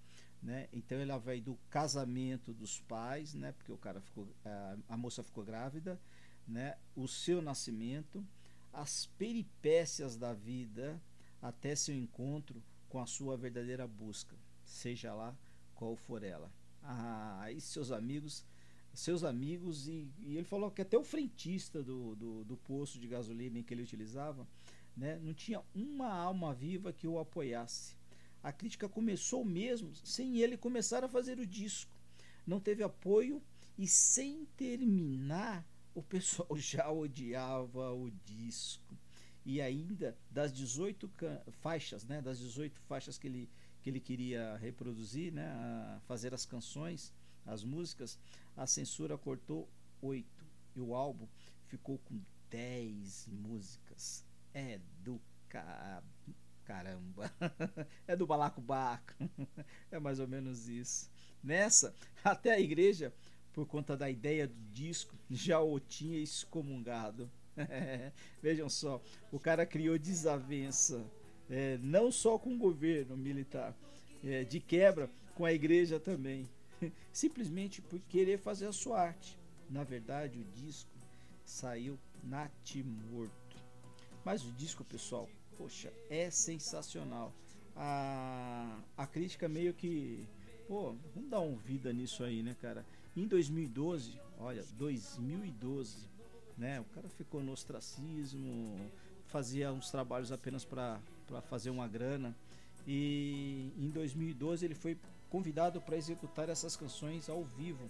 Né? 0.42 0.70
Então 0.72 0.98
ela 0.98 1.18
vai 1.18 1.42
do 1.42 1.58
casamento 1.70 2.54
dos 2.54 2.80
pais, 2.82 3.34
né? 3.34 3.52
Porque 3.52 3.72
o 3.72 3.78
cara 3.78 4.00
ficou, 4.00 4.28
a, 4.46 4.78
a 4.88 4.98
moça 4.98 5.22
ficou 5.22 5.44
grávida, 5.44 6.00
né? 6.48 6.78
O 6.96 7.08
seu 7.08 7.42
nascimento, 7.42 8.26
as 8.72 9.06
peripécias 9.18 10.16
da 10.16 10.34
vida 10.34 11.02
até 11.42 11.76
seu 11.76 11.94
encontro 11.96 12.64
com 12.88 13.00
a 13.00 13.06
sua 13.06 13.38
verdadeira 13.38 13.88
busca, 13.88 14.36
seja 14.64 15.14
lá 15.14 15.36
qual 15.76 15.96
for 15.96 16.24
ela. 16.24 16.52
Ah, 16.82 17.40
aí 17.42 17.60
seus 17.62 17.92
amigos, 17.92 18.46
seus 19.00 19.24
amigos 19.24 19.88
e, 19.88 20.08
e 20.20 20.38
ele 20.38 20.46
falou 20.46 20.72
que 20.72 20.82
até 20.82 20.98
o 20.98 21.04
frentista 21.04 21.82
do, 21.82 22.16
do, 22.16 22.44
do 22.44 22.58
posto 22.58 23.00
de 23.00 23.08
gasolina 23.08 23.60
em 23.60 23.64
que 23.64 23.74
ele 23.74 23.84
utilizava, 23.84 24.48
né? 24.96 25.20
Não 25.22 25.34
tinha 25.34 25.62
uma 25.74 26.12
alma 26.12 26.54
viva 26.54 26.94
que 26.94 27.08
o 27.08 27.20
apoiasse 27.20 28.00
a 28.42 28.52
crítica 28.52 28.88
começou 28.88 29.44
mesmo 29.44 29.94
sem 29.96 30.38
ele 30.38 30.58
começar 30.58 31.04
a 31.04 31.10
fazer 31.10 31.40
o 31.40 31.46
disco. 31.46 31.92
Não 32.46 32.60
teve 32.60 32.84
apoio 32.84 33.42
e 33.78 33.88
sem 33.88 34.46
terminar 34.58 35.66
o 35.94 36.02
pessoal 36.02 36.50
já 36.58 36.90
odiava 36.90 37.92
o 37.94 38.10
disco. 38.26 38.98
E 39.46 39.62
ainda 39.62 40.18
das 40.30 40.54
18 40.54 41.10
faixas, 41.52 42.06
né, 42.06 42.22
das 42.22 42.40
18 42.40 42.80
faixas 42.82 43.18
que 43.18 43.28
ele, 43.28 43.50
que 43.82 43.90
ele 43.90 44.00
queria 44.00 44.58
reproduzir, 44.58 45.34
né, 45.34 46.00
fazer 46.08 46.34
as 46.34 46.46
canções, 46.46 47.14
as 47.46 47.64
músicas, 47.64 48.20
a 48.60 48.68
censura 48.68 49.18
cortou 49.18 49.70
8 50.02 50.46
e 50.76 50.82
o 50.82 50.94
álbum 50.94 51.26
ficou 51.68 51.98
com 52.00 52.20
10 52.50 53.30
músicas. 53.30 54.26
É 54.54 54.82
do 55.02 55.20
ca 55.48 56.04
caramba. 56.66 57.32
é 58.06 58.18
do 58.18 58.28
balacobaco. 58.28 59.14
é 59.90 59.98
mais 59.98 60.20
ou 60.20 60.28
menos 60.28 60.68
isso. 60.68 61.10
Nessa, 61.42 61.96
até 62.22 62.52
a 62.52 62.60
igreja, 62.60 63.14
por 63.54 63.66
conta 63.66 63.96
da 63.96 64.10
ideia 64.10 64.46
do 64.46 64.62
disco, 64.74 65.16
já 65.32 65.62
o 65.62 65.80
tinha 65.80 66.20
excomungado. 66.20 67.32
Vejam 68.44 68.70
só, 68.70 69.02
o 69.32 69.40
cara 69.40 69.66
criou 69.66 69.98
desavença, 69.98 71.02
é, 71.50 71.78
não 71.78 72.12
só 72.12 72.38
com 72.38 72.54
o 72.54 72.58
governo 72.58 73.16
militar, 73.16 73.74
é, 74.22 74.44
de 74.44 74.60
quebra 74.60 75.10
com 75.34 75.46
a 75.46 75.54
igreja 75.54 75.98
também, 75.98 76.48
simplesmente 77.12 77.82
por 77.82 78.00
querer 78.02 78.38
fazer 78.38 78.68
a 78.68 78.74
sua 78.74 79.00
arte. 79.00 79.38
Na 79.70 79.84
verdade, 79.84 80.40
o 80.40 80.44
disco 80.44 80.90
saiu 81.44 81.98
natimorto. 82.24 83.58
Mas 84.24 84.44
o 84.44 84.52
disco, 84.52 84.84
pessoal, 84.84 85.30
poxa, 85.58 85.92
é 86.10 86.30
sensacional. 86.30 87.34
A, 87.76 88.80
a 88.98 89.08
crítica 89.08 89.48
meio 89.48 89.74
que, 89.74 90.26
pô, 90.68 90.96
vamos 91.16 91.30
dar 91.30 91.40
uma 91.40 91.58
vida 91.58 91.94
nisso 91.94 92.24
aí, 92.24 92.44
né, 92.44 92.56
cara? 92.62 92.86
Em 93.16 93.26
2012, 93.28 94.20
olha, 94.38 94.64
2012, 94.78 96.10
né? 96.58 96.80
O 96.82 96.86
cara 96.86 97.08
ficou 97.10 97.42
no 97.42 97.52
ostracismo, 97.52 98.76
fazia 99.28 99.72
uns 99.72 99.90
trabalhos 99.90 100.32
apenas 100.32 100.66
para 100.66 101.00
fazer 101.50 101.70
uma 101.70 101.88
grana. 101.88 102.36
E 102.88 103.72
em 103.78 103.90
2012 103.90 104.66
ele 104.66 104.76
foi 104.76 104.98
convidado 105.30 105.80
para 105.82 105.98
executar 105.98 106.50
essas 106.50 106.76
canções 106.76 107.30
ao 107.30 107.44
vivo 107.44 107.90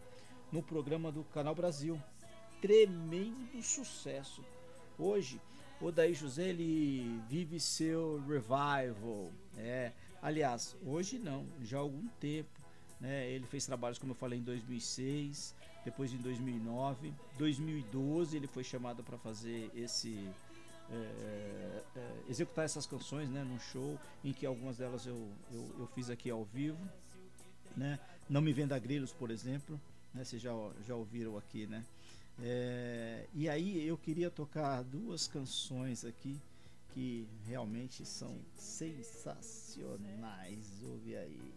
no 0.52 0.62
programa 0.62 1.12
do 1.12 1.24
Canal 1.26 1.56
Brasil. 1.56 2.00
Tremendo 2.62 3.62
sucesso. 3.62 4.44
Hoje 4.98 5.40
o 5.82 5.92
Daí 5.92 6.14
José 6.14 6.50
ele 6.50 7.22
vive 7.30 7.60
seu 7.60 8.22
revival. 8.28 9.32
É, 9.58 9.94
aliás, 10.22 10.76
hoje 10.86 11.18
não, 11.18 11.46
já 11.62 11.78
há 11.78 11.82
algum 11.82 12.08
tempo. 12.20 12.50
Né? 13.00 13.32
Ele 13.32 13.46
fez 13.46 13.66
trabalhos, 13.66 13.98
como 13.98 14.12
eu 14.12 14.16
falei, 14.16 14.40
em 14.40 14.44
2006, 14.44 15.56
depois 15.86 16.12
em 16.12 16.18
2009, 16.18 17.14
2012 17.38 18.36
ele 18.36 18.48
foi 18.48 18.64
chamado 18.64 19.02
para 19.04 19.18
fazer 19.18 19.72
esse 19.74 20.30
é, 20.92 21.84
é, 21.96 22.12
executar 22.28 22.66
essas 22.66 22.86
canções, 22.86 23.30
né, 23.30 23.44
num 23.44 23.60
show 23.60 23.98
em 24.24 24.34
que 24.34 24.46
algumas 24.46 24.78
delas 24.78 25.06
eu, 25.06 25.30
eu, 25.52 25.76
eu 25.80 25.88
fiz 25.88 26.10
aqui 26.10 26.30
ao 26.30 26.44
vivo, 26.44 26.80
né? 27.76 28.00
Não 28.30 28.42
me 28.42 28.54
venda 28.54 28.78
grilos, 28.78 29.12
por 29.12 29.32
exemplo, 29.32 29.82
né? 30.14 30.24
Vocês 30.24 30.40
já 30.42 30.52
já 30.88 30.96
ouviram 30.96 31.38
aqui, 31.38 31.68
né? 31.68 31.84
É, 32.42 33.26
e 33.34 33.50
aí 33.50 33.86
eu 33.86 33.98
queria 33.98 34.30
tocar 34.30 34.82
duas 34.84 35.28
canções 35.28 36.06
aqui 36.06 36.40
que 36.94 37.28
realmente 37.46 38.06
são 38.06 38.38
sensacionais. 38.56 40.82
Ouve 40.84 41.18
aí. 41.18 41.54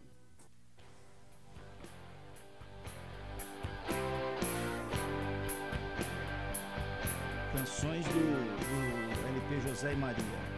Canções 7.52 8.04
do, 8.06 8.12
do 8.12 9.28
LP 9.28 9.60
José 9.68 9.92
e 9.92 9.96
Maria. 9.96 10.51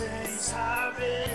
Sem 0.00 0.38
saber. 0.38 1.28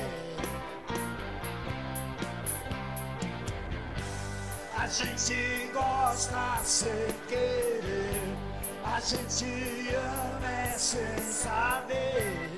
A 4.76 4.88
gente 4.88 5.70
gosta 5.72 6.60
sem 6.64 6.90
querer, 7.28 8.36
a 8.84 9.00
gente 9.00 9.96
ama 9.96 10.78
sem 10.78 11.20
saber. 11.20 12.55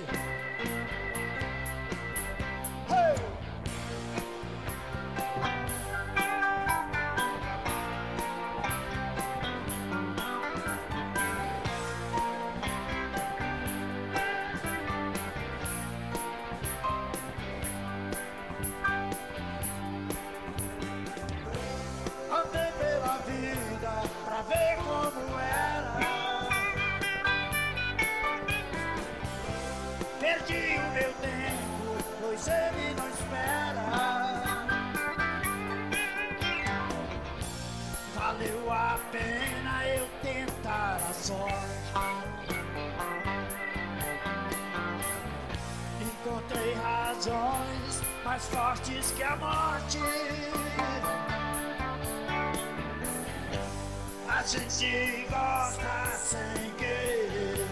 Gente 54.78 55.26
gosta 55.32 56.18
sem 56.18 56.72
querer, 56.78 57.66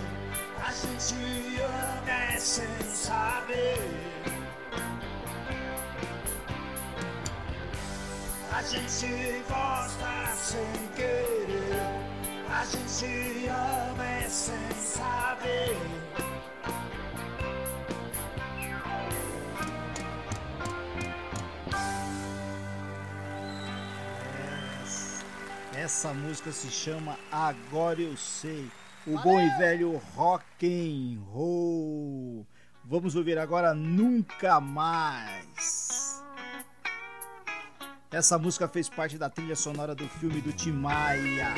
a 0.59 0.71
gente 0.71 1.61
ama 1.61 2.11
é 2.11 2.39
sem 2.39 2.65
saber. 2.95 3.77
A 8.51 8.63
gente 8.63 9.43
gosta 9.47 10.35
sem 10.35 10.87
querer, 10.95 11.77
a 12.49 12.65
gente 12.65 13.49
ama 13.49 14.03
é 14.03 14.27
sem 14.27 14.71
saber. 14.81 16.24
Essa 26.05 26.13
música 26.13 26.51
se 26.51 26.69
chama 26.69 27.17
Agora 27.31 27.99
Eu 27.99 28.15
Sei. 28.15 28.69
O 29.07 29.17
bom 29.17 29.41
e 29.41 29.49
velho 29.57 29.99
rock 30.15 30.45
and 30.63 31.19
roll. 31.31 32.45
Vamos 32.83 33.15
ouvir 33.15 33.39
agora 33.39 33.73
Nunca 33.73 34.61
Mais. 34.61 36.23
Essa 38.11 38.37
música 38.37 38.67
fez 38.67 38.87
parte 38.87 39.17
da 39.17 39.31
trilha 39.31 39.55
sonora 39.55 39.95
do 39.95 40.07
filme 40.07 40.41
do 40.41 40.53
Tim 40.53 40.73
Maia. 40.73 41.55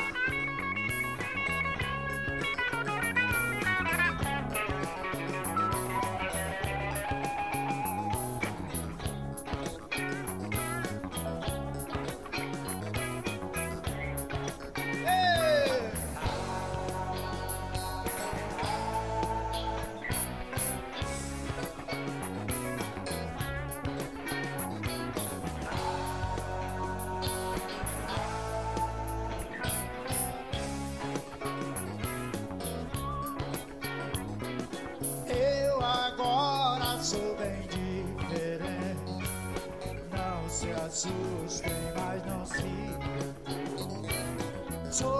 Sou 44.90 45.17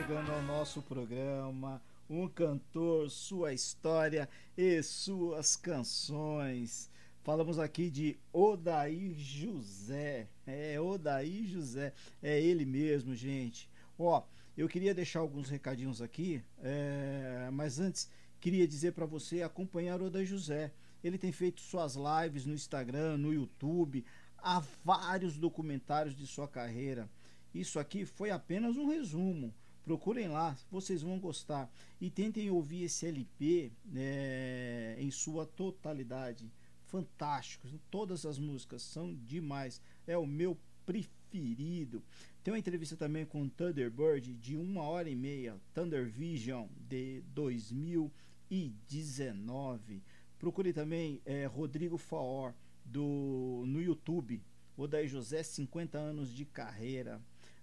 chegando 0.00 0.32
ao 0.32 0.42
nosso 0.42 0.80
programa. 0.80 1.82
Um 2.08 2.26
cantor, 2.26 3.10
sua 3.10 3.52
história 3.52 4.26
e 4.56 4.82
suas 4.82 5.56
canções. 5.56 6.90
Falamos 7.22 7.58
aqui 7.58 7.90
de 7.90 8.16
Odair 8.32 9.12
José. 9.14 10.26
É, 10.46 10.80
Odair 10.80 11.44
José. 11.46 11.92
É 12.22 12.40
ele 12.40 12.64
mesmo, 12.64 13.14
gente. 13.14 13.68
Ó, 13.98 14.22
eu 14.56 14.68
queria 14.68 14.94
deixar 14.94 15.20
alguns 15.20 15.50
recadinhos 15.50 16.00
aqui, 16.00 16.42
é, 16.62 17.50
mas 17.52 17.78
antes 17.78 18.08
queria 18.40 18.66
dizer 18.66 18.92
para 18.92 19.04
você 19.04 19.42
acompanhar 19.42 20.00
Odair 20.00 20.24
José. 20.24 20.72
Ele 21.04 21.18
tem 21.18 21.30
feito 21.30 21.60
suas 21.60 21.94
lives 21.94 22.46
no 22.46 22.54
Instagram, 22.54 23.18
no 23.18 23.34
YouTube, 23.34 24.02
há 24.38 24.62
vários 24.82 25.36
documentários 25.36 26.16
de 26.16 26.26
sua 26.26 26.48
carreira. 26.48 27.06
Isso 27.54 27.78
aqui 27.78 28.06
foi 28.06 28.30
apenas 28.30 28.78
um 28.78 28.88
resumo. 28.88 29.52
Procurem 29.84 30.28
lá, 30.28 30.56
vocês 30.70 31.02
vão 31.02 31.18
gostar. 31.18 31.68
E 32.00 32.08
tentem 32.10 32.50
ouvir 32.50 32.84
esse 32.84 33.06
LP 33.06 33.72
é, 33.94 34.96
em 34.98 35.10
sua 35.10 35.46
totalidade. 35.46 36.52
Fantástico. 36.86 37.66
Todas 37.90 38.24
as 38.26 38.38
músicas 38.38 38.82
são 38.82 39.14
demais. 39.14 39.80
É 40.06 40.18
o 40.18 40.26
meu 40.26 40.58
preferido. 40.84 42.02
Tem 42.42 42.52
uma 42.52 42.58
entrevista 42.58 42.96
também 42.96 43.24
com 43.24 43.48
Thunderbird 43.48 44.34
de 44.34 44.56
uma 44.56 44.82
hora 44.82 45.08
e 45.08 45.16
meia. 45.16 45.58
Thunder 45.72 46.08
Vision 46.08 46.66
de 46.88 47.22
2019. 47.34 50.02
Procure 50.38 50.72
também 50.72 51.20
é, 51.24 51.46
Rodrigo 51.46 51.96
Faor 51.96 52.52
do, 52.84 53.62
no 53.66 53.80
YouTube. 53.80 54.42
Odair 54.76 55.08
José, 55.08 55.42
50 55.42 55.98
anos 55.98 56.32
de 56.32 56.44
carreira 56.44 57.20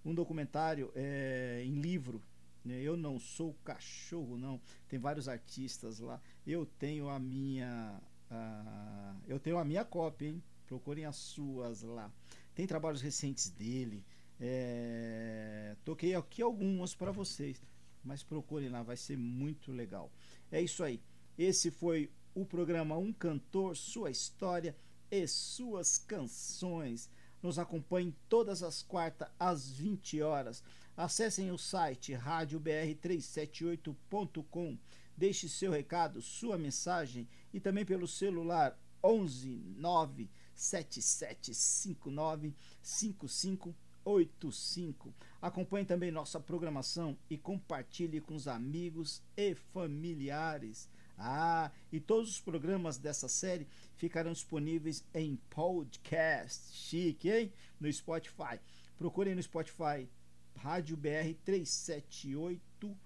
um 0.09 0.15
documentário 0.15 0.91
é, 0.95 1.61
em 1.65 1.79
livro 1.79 2.21
né? 2.67 2.81
Eu 2.81 2.97
não 2.97 3.17
sou 3.17 3.53
cachorro, 3.63 4.37
não. 4.37 4.59
Tem 4.89 4.99
vários 4.99 5.29
artistas 5.29 5.99
lá. 5.99 6.21
Eu 6.45 6.65
tenho 6.65 7.07
a 7.09 7.17
minha. 7.17 7.99
Uh, 8.29 9.21
eu 9.25 9.39
tenho 9.39 9.57
a 9.57 9.63
minha 9.63 9.85
cópia, 9.85 10.27
hein? 10.27 10.43
Procurem 10.65 11.05
as 11.05 11.15
suas 11.15 11.81
lá. 11.81 12.11
Tem 12.53 12.67
trabalhos 12.67 13.01
recentes 13.01 13.49
dele. 13.49 14.05
É, 14.39 15.75
toquei 15.85 16.13
aqui 16.13 16.41
algumas 16.41 16.93
para 16.93 17.11
vocês, 17.11 17.59
mas 18.03 18.21
procurem 18.21 18.69
lá, 18.69 18.83
vai 18.83 18.97
ser 18.97 19.17
muito 19.17 19.71
legal. 19.71 20.11
É 20.51 20.61
isso 20.61 20.83
aí. 20.83 21.01
Esse 21.37 21.71
foi 21.71 22.11
o 22.35 22.45
programa 22.45 22.97
Um 22.97 23.13
Cantor, 23.13 23.75
Sua 23.75 24.11
História 24.11 24.75
e 25.09 25.25
Suas 25.25 25.97
Canções. 25.97 27.09
Nos 27.41 27.57
acompanhe 27.59 28.13
todas 28.27 28.61
as 28.63 28.81
quartas 28.81 29.29
às 29.39 29.69
20 29.69 30.21
horas. 30.21 30.61
Acessem 30.95 31.51
o 31.51 31.57
site 31.57 32.13
radiobr378.com. 32.13 34.77
Deixe 35.15 35.49
seu 35.49 35.71
recado, 35.71 36.21
sua 36.21 36.57
mensagem 36.57 37.27
e 37.53 37.59
também 37.59 37.85
pelo 37.85 38.07
celular 38.07 38.75
11 39.03 39.61
9 39.77 40.29
7759 40.53 42.55
5585. 42.81 45.13
Acompanhe 45.41 45.85
também 45.85 46.11
nossa 46.11 46.39
programação 46.39 47.17
e 47.29 47.37
compartilhe 47.37 48.19
com 48.19 48.33
os 48.35 48.47
amigos 48.47 49.21
e 49.35 49.53
familiares. 49.53 50.89
Ah, 51.17 51.71
e 51.91 51.99
todos 51.99 52.29
os 52.29 52.39
programas 52.39 52.97
dessa 52.97 53.27
série 53.27 53.67
ficarão 53.95 54.31
disponíveis 54.31 55.03
em 55.13 55.35
podcast. 55.49 56.75
Chique, 56.75 57.29
hein? 57.29 57.53
No 57.79 57.91
Spotify. 57.91 58.59
Procurem 58.97 59.33
no 59.33 59.41
Spotify 59.41 60.07
Rádio 60.55 60.95
BR 60.95 61.33
378. 61.43 62.97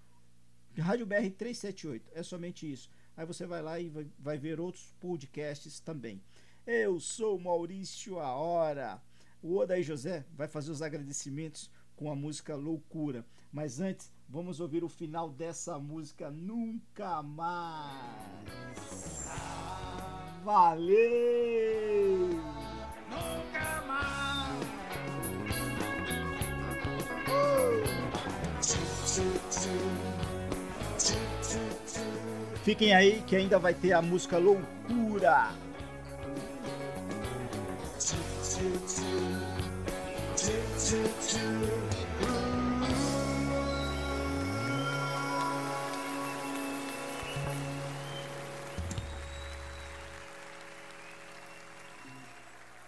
Rádio 0.78 1.06
BR 1.06 1.30
378. 1.38 2.12
É 2.14 2.24
somente 2.24 2.70
isso. 2.72 2.90
Aí 3.16 3.26
você 3.26 3.46
vai 3.46 3.62
lá 3.62 3.80
e 3.80 3.90
vai, 3.90 4.08
vai 4.20 4.38
ver 4.38 4.60
outros 4.60 4.94
podcasts 5.00 5.80
também. 5.80 6.22
Eu 6.66 7.00
sou 7.00 7.40
Maurício 7.40 8.20
A 8.20 8.34
Hora. 8.34 9.02
O 9.42 9.58
Odaí 9.58 9.84
José 9.84 10.26
vai 10.36 10.48
fazer 10.48 10.72
os 10.72 10.82
agradecimentos 10.82 11.70
com 12.02 12.12
a 12.12 12.16
música 12.16 12.56
Loucura. 12.56 13.24
Mas 13.54 13.80
antes, 13.80 14.12
vamos 14.28 14.60
ouvir 14.60 14.84
o 14.84 14.90
final 14.90 15.30
dessa 15.30 15.78
música 15.78 16.32
Nunca 16.32 17.22
Mais. 17.22 18.10
Valeu! 20.44 22.30
Nunca 23.08 23.84
mais. 23.88 24.66
Fiquem 32.64 32.96
aí 32.96 33.22
que 33.28 33.36
ainda 33.36 33.60
vai 33.60 33.76
ter 33.76 33.94
a 33.94 34.02
música 34.02 34.40
Loucura. 34.40 35.52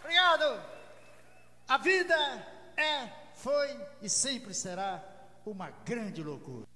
Obrigado. 0.01 0.62
A 1.66 1.78
vida 1.78 2.14
é, 2.76 3.08
foi 3.36 3.70
e 4.01 4.10
sempre 4.10 4.54
será 4.54 5.01
uma 5.45 5.70
grande 5.86 6.22
loucura. 6.22 6.72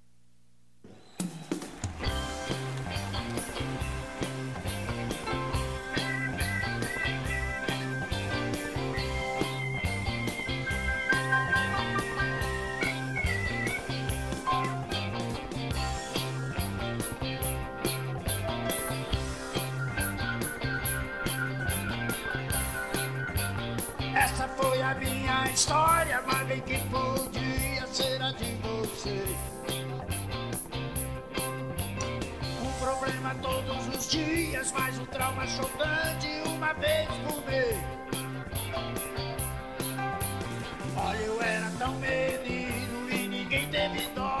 Bem 26.48 26.60
que 26.62 26.78
podia 26.88 27.86
ser 27.88 28.22
a 28.22 28.32
de 28.32 28.54
você. 28.62 29.22
Um 32.62 32.72
problema 32.80 33.34
todos 33.42 33.88
os 33.88 34.08
dias, 34.08 34.72
mas 34.72 34.98
um 34.98 35.04
trauma 35.06 35.46
chocante 35.46 36.28
uma 36.46 36.72
vez 36.72 37.06
por 37.26 37.44
mês. 37.44 37.76
Olha, 40.96 41.18
eu 41.18 41.42
era 41.42 41.70
tão 41.78 41.94
menino 41.96 43.10
e 43.10 43.28
ninguém 43.28 43.68
teve 43.68 44.08
dó. 44.14 44.37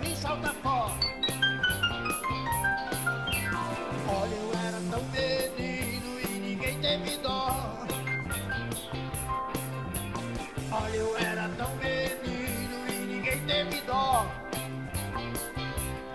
Resolvi 0.00 0.16
saltar 0.16 0.54
fora. 0.54 0.94
Olha, 4.08 4.34
eu 4.34 4.52
era 4.66 4.80
tão 4.90 5.02
menino 5.10 6.20
e 6.20 6.38
ninguém 6.38 6.80
teve 6.80 7.16
dó. 7.18 7.86
Olha, 10.70 10.96
eu 10.96 11.16
era 11.18 11.48
tão 11.56 11.70
menino 11.76 12.88
e 12.88 13.06
ninguém 13.06 13.46
teve 13.46 13.80
dó. 13.82 14.26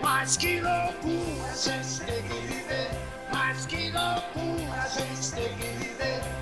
Mas 0.02 0.36
que 0.36 0.60
loucura 0.60 1.50
a 1.50 1.56
gente 1.56 2.00
tem 2.00 2.22
que 2.22 2.46
viver. 2.46 2.90
Mas 3.32 3.66
que 3.66 3.90
loucura 3.90 4.82
a 4.82 4.88
gente 4.88 5.32
tem 5.32 5.56
que 5.56 5.66
viver. 5.78 6.39